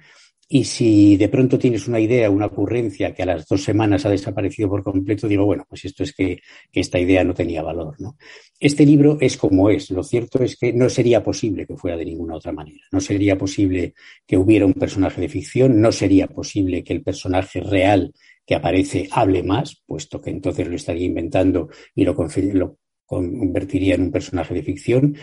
Y 0.46 0.64
si 0.64 1.16
de 1.16 1.30
pronto 1.30 1.58
tienes 1.58 1.88
una 1.88 1.98
idea, 1.98 2.28
una 2.28 2.46
ocurrencia 2.46 3.14
que 3.14 3.22
a 3.22 3.26
las 3.26 3.48
dos 3.48 3.64
semanas 3.64 4.04
ha 4.04 4.10
desaparecido 4.10 4.68
por 4.68 4.82
completo, 4.82 5.26
digo, 5.26 5.46
bueno, 5.46 5.64
pues 5.66 5.86
esto 5.86 6.02
es 6.02 6.12
que, 6.12 6.40
esta 6.70 6.98
idea 6.98 7.24
no 7.24 7.32
tenía 7.32 7.62
valor, 7.62 7.98
¿no? 7.98 8.18
Este 8.60 8.84
libro 8.84 9.16
es 9.20 9.38
como 9.38 9.70
es. 9.70 9.90
Lo 9.90 10.02
cierto 10.02 10.42
es 10.42 10.56
que 10.56 10.72
no 10.72 10.90
sería 10.90 11.22
posible 11.22 11.66
que 11.66 11.76
fuera 11.76 11.96
de 11.96 12.04
ninguna 12.04 12.36
otra 12.36 12.52
manera. 12.52 12.84
No 12.92 13.00
sería 13.00 13.38
posible 13.38 13.94
que 14.26 14.36
hubiera 14.36 14.66
un 14.66 14.74
personaje 14.74 15.22
de 15.22 15.28
ficción, 15.28 15.80
no 15.80 15.90
sería 15.92 16.26
posible 16.26 16.84
que 16.84 16.92
el 16.92 17.02
personaje 17.02 17.60
real 17.60 18.12
que 18.46 18.54
aparece 18.54 19.08
hable 19.10 19.42
más, 19.42 19.82
puesto 19.86 20.20
que 20.20 20.30
entonces 20.30 20.68
lo 20.68 20.76
estaría 20.76 21.06
inventando 21.06 21.70
y 21.94 22.04
lo, 22.04 22.14
lo 22.52 22.78
convertiría 23.06 23.94
en 23.94 24.02
un 24.02 24.12
personaje 24.12 24.54
de 24.54 24.62
ficción 24.62 25.16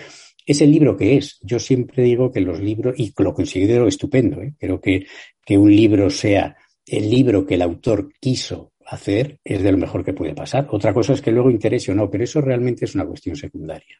es 0.45 0.61
el 0.61 0.71
libro 0.71 0.97
que 0.97 1.17
es. 1.17 1.39
Yo 1.41 1.59
siempre 1.59 2.03
digo 2.03 2.31
que 2.31 2.41
los 2.41 2.59
libros, 2.59 2.95
y 2.97 3.13
lo 3.17 3.33
considero 3.33 3.87
estupendo, 3.87 4.41
¿eh? 4.41 4.53
creo 4.59 4.79
que, 4.81 5.05
que 5.45 5.57
un 5.57 5.75
libro 5.75 6.09
sea 6.09 6.55
el 6.85 7.09
libro 7.09 7.45
que 7.45 7.55
el 7.55 7.61
autor 7.61 8.11
quiso 8.19 8.73
hacer 8.85 9.39
es 9.43 9.61
de 9.63 9.71
lo 9.71 9.77
mejor 9.77 10.03
que 10.03 10.13
puede 10.13 10.33
pasar. 10.33 10.67
Otra 10.71 10.93
cosa 10.93 11.13
es 11.13 11.21
que 11.21 11.31
luego 11.31 11.49
interese 11.49 11.91
o 11.91 11.95
no, 11.95 12.09
pero 12.09 12.23
eso 12.23 12.41
realmente 12.41 12.85
es 12.85 12.95
una 12.95 13.05
cuestión 13.05 13.35
secundaria. 13.35 13.97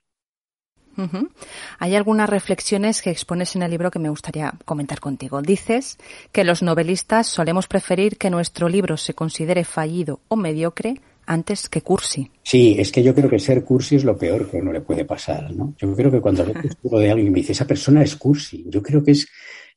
Hay 1.80 1.96
algunas 1.96 2.30
reflexiones 2.30 3.02
que 3.02 3.10
expones 3.10 3.56
en 3.56 3.64
el 3.64 3.72
libro 3.72 3.90
que 3.92 3.98
me 3.98 4.10
gustaría 4.10 4.54
comentar 4.66 5.00
contigo. 5.00 5.42
Dices 5.42 5.98
que 6.32 6.44
los 6.44 6.62
novelistas 6.62 7.28
solemos 7.28 7.68
preferir 7.68 8.18
que 8.18 8.30
nuestro 8.30 8.70
libro 8.70 8.98
se 8.98 9.14
considere 9.14 9.64
fallido 9.64 10.20
o 10.28 10.36
mediocre 10.36 11.02
antes 11.26 11.70
que 11.70 11.82
cursi. 11.82 12.30
Sí, 12.44 12.76
es 12.78 12.92
que 12.92 13.04
yo 13.04 13.14
creo 13.14 13.30
que 13.30 13.40
ser 13.40 13.64
cursi 13.64 13.96
es 13.96 14.04
lo 14.04 14.18
peor 14.18 14.50
que 14.50 14.58
uno 14.58 14.72
le 14.72 14.82
puede 14.82 15.06
pasar, 15.06 15.54
¿no? 15.54 15.74
Yo 15.78 15.96
creo 15.96 16.12
que 16.12 16.22
cuando 16.22 16.46
veo 16.46 17.00
de 17.00 17.12
alguien 17.12 17.28
y 17.28 17.32
me 17.32 17.40
dice, 17.40 17.54
esa 17.54 17.68
persona 17.68 18.04
es 18.04 18.16
cursi, 18.16 18.66
yo 18.68 18.82
creo 18.82 19.04
que 19.04 19.12
es 19.12 19.28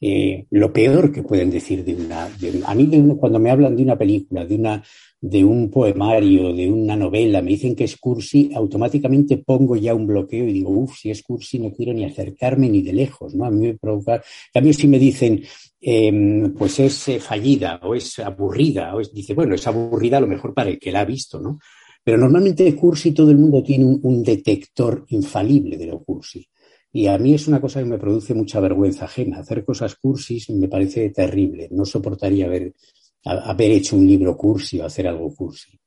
eh, 0.00 0.46
lo 0.50 0.72
peor 0.72 1.12
que 1.12 1.22
pueden 1.22 1.50
decir 1.50 1.84
de 1.84 1.94
una... 1.94 2.24
a 2.66 2.74
mí 2.74 3.16
cuando 3.18 3.38
me 3.38 3.50
hablan 3.50 3.76
de 3.76 3.82
una 3.82 3.96
película, 3.96 4.44
de 4.44 4.54
una 4.56 4.82
de 5.26 5.42
un 5.42 5.70
poemario, 5.70 6.52
de 6.52 6.70
una 6.70 6.94
novela, 6.94 7.40
me 7.40 7.52
dicen 7.52 7.74
que 7.74 7.84
es 7.84 7.96
cursi, 7.96 8.50
automáticamente 8.54 9.38
pongo 9.38 9.74
ya 9.74 9.94
un 9.94 10.06
bloqueo 10.06 10.46
y 10.46 10.52
digo, 10.52 10.68
uff, 10.68 10.98
si 10.98 11.10
es 11.10 11.22
cursi 11.22 11.58
no 11.58 11.72
quiero 11.72 11.94
ni 11.94 12.04
acercarme 12.04 12.68
ni 12.68 12.82
de 12.82 12.92
lejos, 12.92 13.34
¿no? 13.34 13.46
A 13.46 13.50
mí 13.50 13.68
me 13.68 13.74
provoca... 13.78 14.22
También 14.52 14.74
si 14.74 14.86
me 14.86 14.98
dicen, 14.98 15.42
em, 15.80 16.52
pues 16.52 16.78
es 16.78 17.08
eh, 17.08 17.20
fallida 17.20 17.80
o 17.82 17.94
es 17.94 18.18
aburrida, 18.18 18.94
o 18.94 19.00
es, 19.00 19.14
dice, 19.14 19.32
bueno, 19.32 19.54
es 19.54 19.66
aburrida 19.66 20.18
a 20.18 20.20
lo 20.20 20.26
mejor 20.26 20.52
para 20.52 20.68
el 20.68 20.78
que 20.78 20.92
la 20.92 21.00
ha 21.00 21.06
visto, 21.06 21.40
¿no? 21.40 21.58
Pero 22.04 22.18
normalmente 22.18 22.76
cursi 22.76 23.12
todo 23.12 23.30
el 23.30 23.38
mundo 23.38 23.62
tiene 23.62 23.86
un, 23.86 24.00
un 24.02 24.22
detector 24.22 25.06
infalible 25.08 25.78
de 25.78 25.86
lo 25.86 26.04
cursi. 26.04 26.46
Y 26.92 27.06
a 27.06 27.16
mí 27.16 27.32
es 27.32 27.48
una 27.48 27.62
cosa 27.62 27.80
que 27.80 27.86
me 27.86 27.98
produce 27.98 28.34
mucha 28.34 28.60
vergüenza 28.60 29.06
ajena. 29.06 29.38
Hacer 29.38 29.64
cosas 29.64 29.94
cursis 29.94 30.50
me 30.50 30.68
parece 30.68 31.08
terrible. 31.10 31.68
No 31.70 31.86
soportaría 31.86 32.46
ver 32.46 32.74
haber 33.24 33.70
hecho 33.70 33.96
un 33.96 34.06
libro 34.06 34.36
cursi 34.36 34.80
o 34.80 34.86
hacer 34.86 35.06
algo 35.08 35.34
cursi. 35.34 35.78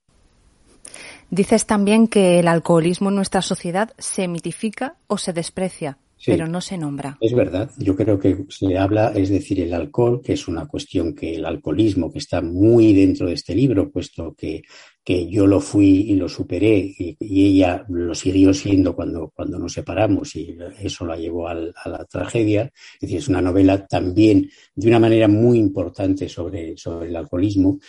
Dices 1.30 1.66
también 1.66 2.08
que 2.08 2.40
el 2.40 2.48
alcoholismo 2.48 3.10
en 3.10 3.16
nuestra 3.16 3.42
sociedad 3.42 3.94
se 3.98 4.28
mitifica 4.28 4.96
o 5.08 5.18
se 5.18 5.34
desprecia, 5.34 5.98
pero 6.26 6.48
no 6.48 6.62
se 6.62 6.78
nombra. 6.78 7.18
Es 7.22 7.34
verdad, 7.34 7.72
yo 7.78 7.96
creo 7.96 8.20
que 8.20 8.46
se 8.50 8.78
habla, 8.78 9.12
es 9.16 9.30
decir, 9.30 9.62
el 9.62 9.74
alcohol, 9.74 10.22
que 10.24 10.34
es 10.34 10.48
una 10.48 10.66
cuestión 10.66 11.14
que 11.14 11.36
el 11.36 11.46
alcoholismo, 11.46 12.12
que 12.12 12.20
está 12.20 12.42
muy 12.42 12.94
dentro 12.94 13.28
de 13.28 13.34
este 13.34 13.56
libro, 13.56 13.92
puesto 13.92 14.34
que 14.36 14.64
que 15.08 15.26
yo 15.30 15.48
lo 15.48 15.62
fui 15.62 16.02
y 16.10 16.16
lo 16.16 16.28
superé 16.28 16.94
y, 17.00 17.16
ella 17.22 17.86
lo 17.88 18.14
siguió 18.14 18.54
siendo 18.54 18.94
cuando, 18.94 19.32
cuando 19.34 19.58
nos 19.58 19.72
separamos 19.72 20.36
y 20.36 20.58
eso 20.82 21.06
la 21.06 21.16
llevó 21.16 21.48
a 21.48 21.54
la 21.54 22.06
tragedia. 22.10 22.64
Es 22.96 23.00
decir, 23.00 23.20
es 23.20 23.30
una 23.30 23.42
novela 23.42 23.88
también 23.88 24.50
de 24.76 24.88
una 24.90 25.00
manera 25.00 25.30
muy 25.30 25.60
importante 25.60 26.28
sobre, 26.28 26.76
sobre 26.76 27.08
el 27.08 27.16
alcoholismo. 27.16 27.80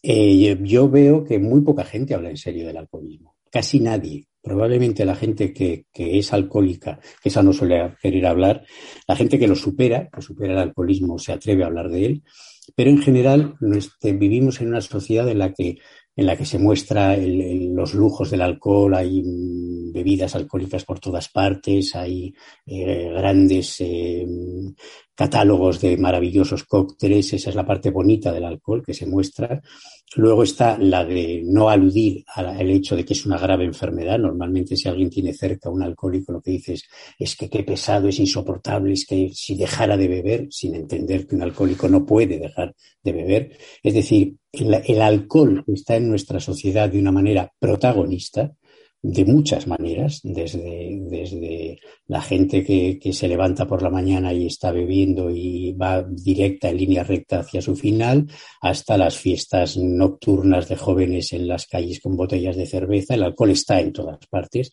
Eh, 0.00 0.56
yo 0.62 0.88
veo 0.88 1.24
que 1.24 1.40
muy 1.40 1.62
poca 1.62 1.82
gente 1.82 2.14
habla 2.14 2.30
en 2.30 2.36
serio 2.36 2.68
del 2.68 2.76
alcoholismo. 2.76 3.34
Casi 3.50 3.80
nadie. 3.80 4.28
Probablemente 4.48 5.04
la 5.04 5.14
gente 5.14 5.52
que, 5.52 5.84
es 5.94 6.32
alcohólica, 6.32 6.98
que 7.22 7.28
esa 7.28 7.42
no 7.42 7.52
suele 7.52 7.96
querer 8.00 8.24
hablar, 8.24 8.64
la 9.06 9.14
gente 9.14 9.38
que 9.38 9.46
lo 9.46 9.54
supera, 9.54 10.08
que 10.08 10.22
supera 10.22 10.54
el 10.54 10.58
alcoholismo, 10.58 11.18
se 11.18 11.32
atreve 11.32 11.64
a 11.64 11.66
hablar 11.66 11.90
de 11.90 12.06
él, 12.06 12.22
pero 12.74 12.88
en 12.88 12.96
general 12.98 13.56
vivimos 14.02 14.62
en 14.62 14.68
una 14.68 14.80
sociedad 14.80 15.28
en 15.28 15.38
la 15.38 15.52
que 15.52 15.76
en 16.18 16.26
la 16.26 16.36
que 16.36 16.44
se 16.44 16.58
muestra 16.58 17.16
los 17.16 17.94
lujos 17.94 18.32
del 18.32 18.42
alcohol, 18.42 18.92
hay 18.92 19.22
bebidas 19.92 20.34
alcohólicas 20.34 20.84
por 20.84 20.98
todas 20.98 21.28
partes, 21.28 21.94
hay 21.94 22.34
eh, 22.66 23.12
grandes 23.14 23.76
eh, 23.78 24.26
catálogos 25.14 25.80
de 25.80 25.96
maravillosos 25.96 26.64
cócteles, 26.64 27.34
esa 27.34 27.50
es 27.50 27.54
la 27.54 27.64
parte 27.64 27.92
bonita 27.92 28.32
del 28.32 28.46
alcohol 28.46 28.82
que 28.84 28.94
se 28.94 29.06
muestra. 29.06 29.62
Luego 30.16 30.42
está 30.42 30.76
la 30.78 31.04
de 31.04 31.42
no 31.44 31.68
aludir 31.68 32.24
al 32.34 32.68
hecho 32.68 32.96
de 32.96 33.04
que 33.04 33.12
es 33.12 33.24
una 33.24 33.38
grave 33.38 33.64
enfermedad. 33.64 34.18
Normalmente 34.18 34.76
si 34.76 34.88
alguien 34.88 35.10
tiene 35.10 35.34
cerca 35.34 35.70
un 35.70 35.84
alcohólico 35.84 36.32
lo 36.32 36.40
que 36.40 36.52
dices 36.52 36.82
es 37.16 37.36
que 37.36 37.48
qué 37.48 37.62
pesado, 37.62 38.08
es 38.08 38.18
insoportable, 38.18 38.94
es 38.94 39.06
que 39.06 39.30
si 39.32 39.54
dejara 39.54 39.96
de 39.96 40.08
beber, 40.08 40.48
sin 40.50 40.74
entender 40.74 41.28
que 41.28 41.36
un 41.36 41.42
alcohólico 41.42 41.88
no 41.88 42.04
puede 42.04 42.38
dejar 42.38 42.74
de 43.04 43.12
beber. 43.12 43.56
Es 43.82 43.94
decir, 43.94 44.34
el, 44.60 45.02
alcohol 45.02 45.64
está 45.66 45.96
en 45.96 46.08
nuestra 46.08 46.40
sociedad 46.40 46.88
de 46.88 46.98
una 46.98 47.12
manera 47.12 47.52
protagonista 47.58 48.52
de 49.00 49.24
muchas 49.24 49.68
maneras, 49.68 50.20
desde, 50.24 50.98
desde 51.02 51.78
la 52.08 52.20
gente 52.20 52.64
que, 52.64 53.12
se 53.12 53.28
levanta 53.28 53.66
por 53.66 53.82
la 53.82 53.90
mañana 53.90 54.32
y 54.32 54.46
está 54.46 54.72
bebiendo 54.72 55.30
y 55.30 55.72
va 55.72 56.02
directa, 56.02 56.68
en 56.68 56.78
línea 56.78 57.04
recta 57.04 57.40
hacia 57.40 57.62
su 57.62 57.76
final, 57.76 58.26
hasta 58.60 58.98
las 58.98 59.16
fiestas 59.16 59.76
nocturnas 59.76 60.68
de 60.68 60.76
jóvenes 60.76 61.32
en 61.32 61.46
las 61.46 61.66
calles 61.66 62.00
con 62.00 62.16
botellas 62.16 62.56
de 62.56 62.66
cerveza. 62.66 63.14
El 63.14 63.22
alcohol 63.22 63.50
está 63.50 63.80
en 63.80 63.92
todas 63.92 64.18
partes 64.28 64.72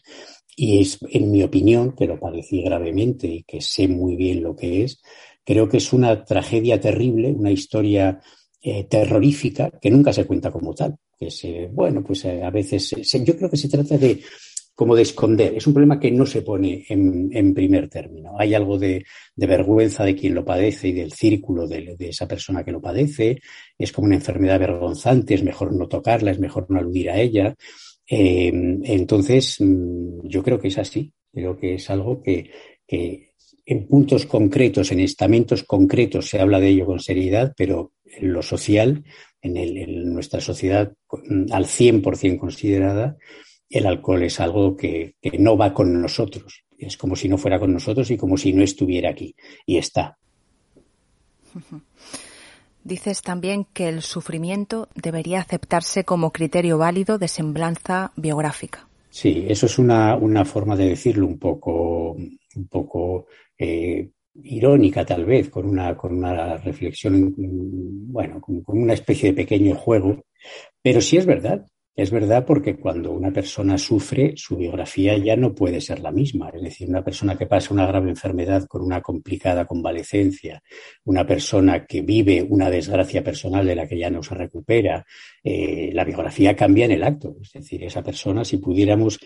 y 0.55 0.79
es, 0.79 0.97
en 1.09 1.31
mi 1.31 1.43
opinión, 1.43 1.95
que 1.95 2.07
lo 2.07 2.19
padecí 2.19 2.63
gravemente 2.63 3.27
y 3.27 3.43
que 3.43 3.61
sé 3.61 3.87
muy 3.87 4.15
bien 4.15 4.41
lo 4.41 4.55
que 4.55 4.83
es, 4.83 5.01
creo 5.43 5.69
que 5.69 5.77
es 5.77 5.93
una 5.93 6.25
tragedia 6.25 6.79
terrible, 6.79 7.31
una 7.31 7.51
historia 7.51 8.19
eh, 8.67 8.85
terrorífica 8.85 9.69
que 9.79 9.91
nunca 9.91 10.11
se 10.11 10.25
cuenta 10.25 10.49
como 10.49 10.73
tal. 10.73 10.95
Que 11.19 11.29
se, 11.29 11.69
bueno, 11.71 12.03
pues 12.03 12.25
eh, 12.25 12.41
a 12.43 12.49
veces 12.49 12.95
yo 13.23 13.37
creo 13.37 13.47
que 13.47 13.57
se 13.57 13.69
trata 13.69 13.95
de 13.95 14.19
como 14.73 14.95
de 14.95 15.03
esconder. 15.03 15.55
Es 15.55 15.67
un 15.67 15.73
problema 15.73 15.99
que 15.99 16.09
no 16.09 16.25
se 16.25 16.41
pone 16.41 16.83
en, 16.89 17.29
en 17.31 17.53
primer 17.53 17.87
término. 17.89 18.33
Hay 18.39 18.55
algo 18.55 18.79
de, 18.79 19.05
de, 19.35 19.47
vergüenza 19.47 20.03
de 20.03 20.15
quien 20.15 20.33
lo 20.33 20.43
padece 20.43 20.87
y 20.87 20.93
del 20.93 21.11
círculo 21.13 21.67
de, 21.67 21.95
de, 21.95 22.09
esa 22.09 22.27
persona 22.27 22.63
que 22.63 22.71
lo 22.71 22.81
padece. 22.81 23.39
Es 23.77 23.91
como 23.91 24.07
una 24.07 24.15
enfermedad 24.15 24.59
vergonzante, 24.59 25.35
es 25.35 25.43
mejor 25.43 25.71
no 25.71 25.87
tocarla, 25.87 26.31
es 26.31 26.39
mejor 26.39 26.65
no 26.69 26.79
aludir 26.79 27.11
a 27.11 27.19
ella. 27.21 27.55
Eh, 28.09 28.51
entonces, 28.85 29.57
mm, 29.59 30.27
yo 30.27 30.41
creo 30.41 30.59
que 30.59 30.69
es 30.69 30.77
así. 30.79 31.13
Creo 31.31 31.55
que 31.55 31.75
es 31.75 31.87
algo 31.91 32.23
que, 32.23 32.49
que 32.87 33.31
en 33.65 33.87
puntos 33.87 34.25
concretos, 34.25 34.91
en 34.91 34.99
estamentos 34.99 35.63
concretos 35.63 36.29
se 36.29 36.39
habla 36.39 36.59
de 36.59 36.69
ello 36.69 36.85
con 36.85 36.99
seriedad, 36.99 37.53
pero 37.57 37.93
en 38.05 38.31
lo 38.31 38.41
social, 38.41 39.03
en, 39.41 39.57
el, 39.57 39.77
en 39.77 40.13
nuestra 40.13 40.39
sociedad 40.39 40.93
al 41.51 41.65
100% 41.65 42.37
considerada, 42.37 43.17
el 43.69 43.87
alcohol 43.87 44.23
es 44.23 44.39
algo 44.39 44.77
que, 44.77 45.15
que, 45.21 45.37
no 45.39 45.57
va 45.57 45.73
con 45.73 45.99
nosotros. 46.01 46.63
Es 46.77 46.97
como 46.97 47.15
si 47.15 47.27
no 47.27 47.37
fuera 47.37 47.59
con 47.59 47.73
nosotros 47.73 48.11
y 48.11 48.17
como 48.17 48.37
si 48.37 48.53
no 48.53 48.63
estuviera 48.63 49.09
aquí. 49.09 49.35
Y 49.65 49.77
está. 49.77 50.17
Dices 52.83 53.23
también 53.23 53.65
que 53.65 53.89
el 53.89 54.03
sufrimiento 54.03 54.89
debería 54.93 55.39
aceptarse 55.39 56.03
como 56.03 56.31
criterio 56.31 56.77
válido 56.77 57.17
de 57.17 57.27
semblanza 57.27 58.11
biográfica. 58.15 58.87
Sí, 59.09 59.45
eso 59.49 59.65
es 59.65 59.79
una, 59.79 60.15
una 60.15 60.45
forma 60.45 60.75
de 60.75 60.89
decirlo 60.89 61.25
un 61.25 61.39
poco, 61.39 62.15
un 62.55 62.67
poco 62.67 63.27
eh, 63.57 64.09
irónica 64.43 65.05
tal 65.05 65.25
vez, 65.25 65.49
con 65.49 65.65
una, 65.65 65.95
con 65.95 66.15
una 66.15 66.57
reflexión, 66.57 67.33
bueno, 67.37 68.41
con, 68.41 68.61
con, 68.63 68.77
una 68.77 68.93
especie 68.93 69.29
de 69.29 69.35
pequeño 69.35 69.75
juego, 69.75 70.25
pero 70.81 71.01
sí 71.01 71.17
es 71.17 71.25
verdad. 71.25 71.65
Es 71.95 72.11
verdad 72.11 72.43
porque 72.45 72.75
cuando 72.75 73.13
una 73.13 73.31
persona 73.31 73.77
sufre, 73.77 74.33
su 74.35 74.57
biografía 74.57 75.17
ya 75.17 75.37
no 75.37 75.55
puede 75.55 75.79
ser 75.79 76.01
la 76.01 76.11
misma. 76.11 76.49
Es 76.49 76.61
decir, 76.61 76.89
una 76.89 77.05
persona 77.05 77.37
que 77.37 77.45
pasa 77.45 77.73
una 77.73 77.87
grave 77.87 78.09
enfermedad 78.09 78.65
con 78.67 78.81
una 78.81 79.01
complicada 79.01 79.65
convalecencia, 79.65 80.61
una 81.05 81.25
persona 81.25 81.85
que 81.85 82.01
vive 82.01 82.45
una 82.49 82.69
desgracia 82.69 83.23
personal 83.23 83.65
de 83.65 83.75
la 83.75 83.87
que 83.87 83.97
ya 83.97 84.09
no 84.09 84.21
se 84.21 84.35
recupera, 84.35 85.05
eh, 85.41 85.91
la 85.93 86.03
biografía 86.03 86.53
cambia 86.53 86.83
en 86.83 86.91
el 86.91 87.03
acto. 87.03 87.37
Es 87.41 87.53
decir, 87.53 87.85
esa 87.85 88.03
persona, 88.03 88.43
si 88.43 88.57
pudiéramos 88.57 89.17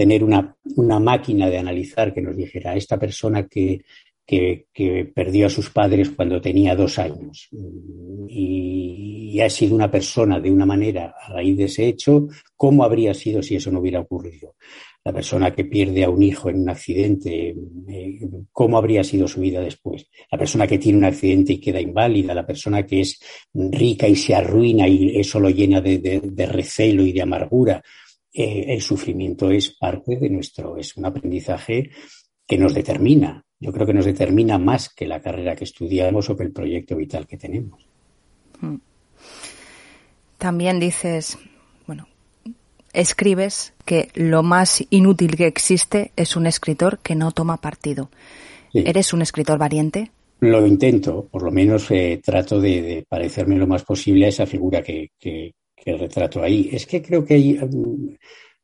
tener 0.00 0.24
una, 0.24 0.56
una 0.76 0.98
máquina 0.98 1.50
de 1.50 1.58
analizar 1.58 2.14
que 2.14 2.22
nos 2.22 2.34
dijera 2.34 2.74
esta 2.74 2.98
persona 2.98 3.46
que, 3.46 3.82
que, 4.26 5.12
perdió 5.14 5.46
a 5.46 5.50
sus 5.50 5.68
padres 5.68 6.08
cuando 6.08 6.40
tenía 6.40 6.74
dos 6.74 6.98
años 6.98 7.50
y, 8.26 9.38
ha 9.42 9.50
sido 9.50 9.74
una 9.74 9.90
persona 9.90 10.40
de 10.40 10.50
una 10.50 10.64
manera 10.64 11.14
a 11.20 11.34
raíz 11.34 11.56
de 11.58 11.64
ese 11.64 11.86
hecho, 11.86 12.28
¿cómo 12.56 12.82
habría 12.82 13.12
sido 13.12 13.42
si 13.42 13.56
eso 13.56 13.70
no 13.70 13.80
hubiera 13.80 14.00
ocurrido? 14.00 14.54
La 15.04 15.12
persona 15.12 15.54
que 15.54 15.66
pierde 15.66 16.02
a 16.04 16.08
un 16.10 16.22
hijo 16.22 16.48
en 16.48 16.62
un 16.62 16.70
accidente, 16.70 17.54
eh, 17.88 18.20
¿cómo 18.52 18.78
habría 18.78 19.04
sido 19.04 19.28
su 19.28 19.40
vida 19.40 19.60
después? 19.60 20.06
La 20.32 20.38
persona 20.38 20.66
que 20.66 20.78
tiene 20.78 20.98
un 20.98 21.04
accidente 21.04 21.52
y 21.52 21.60
queda 21.60 21.80
inválida, 21.80 22.34
la 22.34 22.46
persona 22.46 22.86
que 22.86 23.00
es 23.00 23.20
rica 23.52 24.08
y 24.08 24.16
se 24.16 24.34
arruina 24.34 24.88
y 24.88 25.18
eso 25.18 25.38
lo 25.40 25.50
llena 25.50 25.82
de, 25.82 25.98
de 25.98 26.46
recelo 26.46 27.04
y 27.04 27.12
de 27.12 27.20
amargura 27.20 27.82
eh, 28.32 28.66
el 28.68 28.80
sufrimiento 28.80 29.50
es 29.50 29.70
parte 29.70 30.16
de 30.16 30.30
nuestro, 30.30 30.76
es 30.76 30.96
un 30.96 31.06
aprendizaje 31.06 31.90
que 32.46 32.58
nos 32.58 32.74
determina. 32.74 33.44
Yo 33.58 33.72
creo 33.72 33.86
que 33.86 33.92
nos 33.92 34.06
determina 34.06 34.58
más 34.58 34.88
que 34.88 35.06
la 35.06 35.20
carrera 35.20 35.56
que 35.56 35.64
estudiamos 35.64 36.30
o 36.30 36.36
que 36.36 36.44
el 36.44 36.52
proyecto 36.52 36.96
vital 36.96 37.26
que 37.26 37.36
tenemos. 37.36 37.86
Hmm. 38.60 38.76
También 40.38 40.80
dices, 40.80 41.38
bueno, 41.86 42.08
escribes 42.92 43.74
que 43.84 44.08
lo 44.14 44.42
más 44.42 44.82
inútil 44.90 45.36
que 45.36 45.46
existe 45.46 46.12
es 46.16 46.36
un 46.36 46.46
escritor 46.46 47.00
que 47.00 47.14
no 47.14 47.32
toma 47.32 47.58
partido. 47.58 48.10
Sí. 48.72 48.84
¿Eres 48.86 49.12
un 49.12 49.22
escritor 49.22 49.58
valiente? 49.58 50.12
Lo 50.40 50.66
intento, 50.66 51.26
por 51.30 51.42
lo 51.42 51.50
menos 51.50 51.90
eh, 51.90 52.20
trato 52.24 52.60
de, 52.60 52.80
de, 52.80 53.04
parecerme 53.06 53.56
lo 53.56 53.66
más 53.66 53.84
posible 53.84 54.24
a 54.24 54.28
esa 54.28 54.46
figura 54.46 54.82
que, 54.82 55.10
que, 55.18 55.52
que 55.82 55.96
retrato 55.96 56.42
ahí. 56.42 56.68
Es 56.72 56.86
que 56.86 57.02
creo 57.02 57.24
que 57.24 57.34
hay 57.34 57.58
um, 57.58 58.16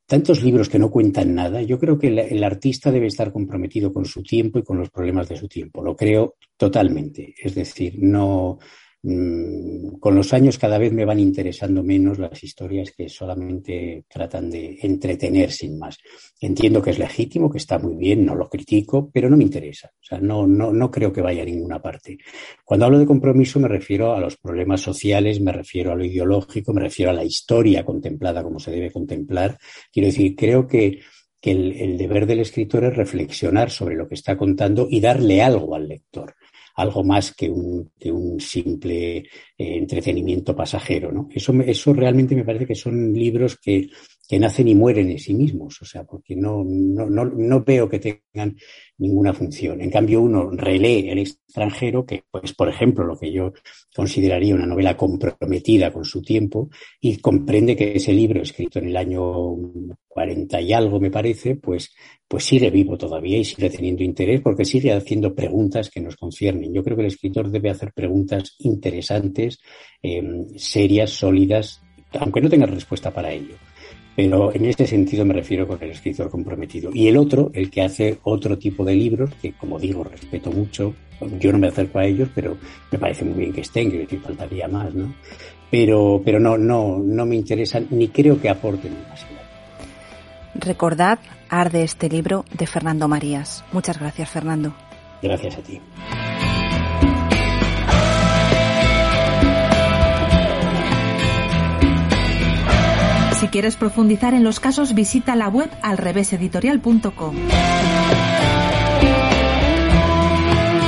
tantos 0.05 0.41
libros 0.43 0.69
que 0.69 0.79
no 0.79 0.89
cuentan 0.89 1.35
nada. 1.35 1.61
Yo 1.61 1.79
creo 1.79 1.97
que 1.97 2.07
el, 2.07 2.43
artista 2.43 2.91
debe 2.91 3.07
estar 3.07 3.31
comprometido 3.31 3.91
con 3.91 4.05
su 4.05 4.23
tiempo 4.23 4.59
y 4.59 4.63
con 4.63 4.77
los 4.77 4.89
problemas 4.89 5.27
de 5.27 5.35
su 5.35 5.47
tiempo. 5.47 5.83
Lo 5.83 5.95
creo 5.95 6.35
totalmente. 6.55 7.35
Es 7.37 7.55
decir, 7.55 7.95
no, 7.99 8.59
con 9.03 10.15
los 10.15 10.33
años 10.33 10.57
cada 10.57 10.77
vez 10.77 10.91
me 10.91 11.05
van 11.05 11.19
interesando 11.19 11.83
menos 11.83 12.17
las 12.17 12.43
historias 12.43 12.91
que 12.91 13.07
solamente 13.07 14.05
tratan 14.07 14.49
de 14.49 14.79
entretener 14.81 15.51
sin 15.51 15.77
más. 15.77 15.97
Entiendo 16.41 16.81
que 16.81 16.89
es 16.89 16.99
legítimo, 16.99 17.49
que 17.49 17.59
está 17.59 17.77
muy 17.79 17.95
bien, 17.95 18.25
no 18.25 18.35
lo 18.35 18.49
critico, 18.49 19.09
pero 19.11 19.29
no 19.29 19.37
me 19.37 19.43
interesa. 19.43 19.91
O 19.93 20.03
sea, 20.03 20.19
no, 20.19 20.47
no, 20.47 20.73
no 20.73 20.91
creo 20.91 21.13
que 21.13 21.21
vaya 21.21 21.43
a 21.43 21.45
ninguna 21.45 21.81
parte. 21.81 22.17
Cuando 22.65 22.85
hablo 22.85 22.99
de 22.99 23.05
compromiso 23.05 23.59
me 23.59 23.67
refiero 23.67 24.13
a 24.13 24.19
los 24.19 24.37
problemas 24.37 24.81
sociales, 24.81 25.39
me 25.39 25.51
refiero 25.51 25.91
a 25.91 25.95
lo 25.95 26.03
ideológico, 26.03 26.73
me 26.73 26.81
refiero 26.81 27.11
a 27.11 27.15
la 27.15 27.23
historia 27.23 27.85
contemplada 27.85 28.43
como 28.43 28.59
se 28.59 28.71
debe 28.71 28.91
contemplar. 28.91 29.57
Quiero 29.91 30.07
decir, 30.07 30.35
creo 30.35 30.67
que 30.67 30.99
que 31.39 31.51
el, 31.51 31.97
deber 31.99 32.25
del 32.25 32.39
escritor 32.39 32.85
es 32.85 32.95
reflexionar 32.95 33.69
sobre 33.69 33.95
lo 33.95 34.07
que 34.07 34.15
está 34.15 34.35
contando 34.35 34.87
y 34.89 34.99
darle 34.99 35.43
algo 35.43 35.75
al 35.75 35.87
lector 35.87 36.33
algo 36.77 37.03
más 37.03 37.33
que 37.33 37.49
un, 37.49 37.91
que 37.99 38.11
un 38.11 38.39
simple 38.39 39.17
eh, 39.17 39.25
entretenimiento 39.57 40.55
pasajero. 40.55 41.11
¿no? 41.11 41.27
Eso, 41.33 41.53
eso 41.61 41.93
realmente 41.93 42.35
me 42.35 42.45
parece 42.45 42.65
que 42.65 42.75
son 42.75 43.13
libros 43.13 43.57
que, 43.57 43.89
que 44.27 44.39
nacen 44.39 44.67
y 44.67 44.75
mueren 44.75 45.09
en 45.09 45.19
sí 45.19 45.33
mismos, 45.33 45.81
o 45.81 45.85
sea, 45.85 46.03
porque 46.03 46.35
no, 46.35 46.63
no, 46.65 47.05
no, 47.09 47.23
no 47.25 47.63
veo 47.63 47.87
que 47.87 47.99
tengan 47.99 48.57
ninguna 48.97 49.33
función. 49.33 49.79
En 49.81 49.89
cambio, 49.89 50.21
uno 50.21 50.49
relee 50.51 51.09
el 51.09 51.19
extranjero, 51.19 52.05
que 52.05 52.23
pues, 52.29 52.53
por 52.53 52.67
ejemplo, 52.67 53.05
lo 53.05 53.17
que 53.17 53.31
yo 53.31 53.53
consideraría 53.95 54.53
una 54.53 54.65
novela 54.65 54.97
comprometida 54.97 55.93
con 55.93 56.03
su 56.03 56.21
tiempo, 56.21 56.69
y 56.99 57.17
comprende 57.17 57.75
que 57.77 57.95
ese 57.95 58.11
libro, 58.11 58.41
escrito 58.41 58.79
en 58.79 58.87
el 58.87 58.97
año 58.97 59.55
40 60.09 60.59
y 60.59 60.73
algo, 60.73 60.99
me 60.99 61.11
parece, 61.11 61.55
pues, 61.55 61.95
pues 62.27 62.43
sigue 62.43 62.69
vivo 62.69 62.97
todavía 62.97 63.37
y 63.37 63.45
sigue 63.45 63.69
teniendo 63.69 64.03
interés 64.03 64.41
porque 64.41 64.65
sigue 64.65 64.91
haciendo 64.91 65.33
preguntas 65.33 65.89
que 65.89 66.01
nos 66.01 66.17
conciernen. 66.17 66.73
Yo 66.73 66.83
creo 66.83 66.97
que 66.97 67.03
el 67.03 67.07
escritor 67.07 67.49
debe 67.49 67.69
hacer 67.69 67.93
preguntas 67.93 68.55
interesantes, 68.59 69.59
eh, 70.03 70.21
serias, 70.57 71.11
sólidas, 71.11 71.81
aunque 72.19 72.41
no 72.41 72.49
tenga 72.49 72.65
respuesta 72.65 73.11
para 73.11 73.31
ello. 73.31 73.55
Pero 74.17 74.51
en 74.51 74.65
este 74.65 74.87
sentido 74.87 75.23
me 75.25 75.35
refiero 75.35 75.67
con 75.67 75.77
el 75.79 75.91
escritor 75.91 76.31
comprometido. 76.31 76.89
Y 76.91 77.07
el 77.07 77.17
otro, 77.17 77.51
el 77.53 77.69
que 77.69 77.83
hace 77.83 78.17
otro 78.23 78.57
tipo 78.57 78.83
de 78.83 78.95
libros, 78.95 79.29
que 79.39 79.53
como 79.53 79.77
digo, 79.77 80.03
respeto 80.03 80.51
mucho, 80.51 80.95
yo 81.39 81.51
no 81.51 81.59
me 81.59 81.67
acerco 81.67 81.99
a 81.99 82.05
ellos, 82.05 82.27
pero 82.33 82.57
me 82.91 82.97
parece 82.97 83.23
muy 83.25 83.35
bien 83.35 83.53
que 83.53 83.61
estén, 83.61 83.91
que 83.91 83.99
decir, 83.99 84.19
faltaría 84.19 84.67
más, 84.67 84.91
¿no? 84.95 85.13
Pero, 85.69 86.19
pero 86.25 86.39
no, 86.39 86.57
no, 86.57 86.97
no 86.97 87.25
me 87.27 87.35
interesan 87.35 87.85
ni 87.91 88.07
creo 88.07 88.41
que 88.41 88.49
aporten 88.49 88.95
demasiado. 88.95 89.37
Recordad, 90.55 91.19
arde 91.47 91.83
este 91.83 92.09
libro 92.09 92.43
de 92.57 92.65
Fernando 92.65 93.07
Marías. 93.07 93.63
Muchas 93.71 93.99
gracias, 93.99 94.31
Fernando. 94.31 94.73
Gracias 95.21 95.59
a 95.59 95.61
ti. 95.61 95.79
Si 103.39 103.49
quieres 103.49 103.75
profundizar 103.75 104.33
en 104.33 104.43
los 104.43 104.59
casos, 104.59 104.95
visita 104.95 105.35
la 105.35 105.47
web 105.47 105.69
alreveseditorial.com. 105.83 107.35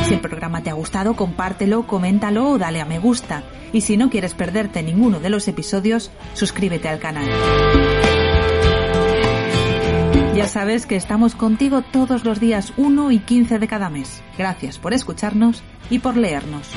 Si 0.08 0.14
el 0.16 0.20
programa 0.20 0.64
te 0.64 0.72
ha 0.72 0.74
gustado, 0.74 1.16
compártelo, 1.16 1.86
coméntalo 1.86 2.50
o 2.50 2.58
dale 2.58 2.82
a 2.82 2.86
me 2.86 2.98
gusta. 2.98 3.44
Y 3.72 3.82
si 3.82 3.98
no 3.98 4.10
quieres 4.10 4.34
perderte 4.34 4.82
ninguno 4.82 5.20
de 5.20 5.30
los 5.30 5.48
episodios, 5.48 6.10
suscríbete 6.34 6.90
al 6.90 6.98
canal. 6.98 7.30
Ya 10.36 10.48
sabes 10.48 10.88
que 10.88 10.96
estamos 10.96 11.36
contigo 11.36 11.84
todos 11.84 12.24
los 12.24 12.40
días 12.40 12.74
1 12.78 13.12
y 13.12 13.20
15 13.20 13.60
de 13.60 13.68
cada 13.68 13.92
mes. 13.92 14.24
Gracias 14.40 14.80
por 14.80 14.96
escucharnos 14.96 15.62
y 15.92 16.00
por 16.00 16.18
leernos. 16.18 16.68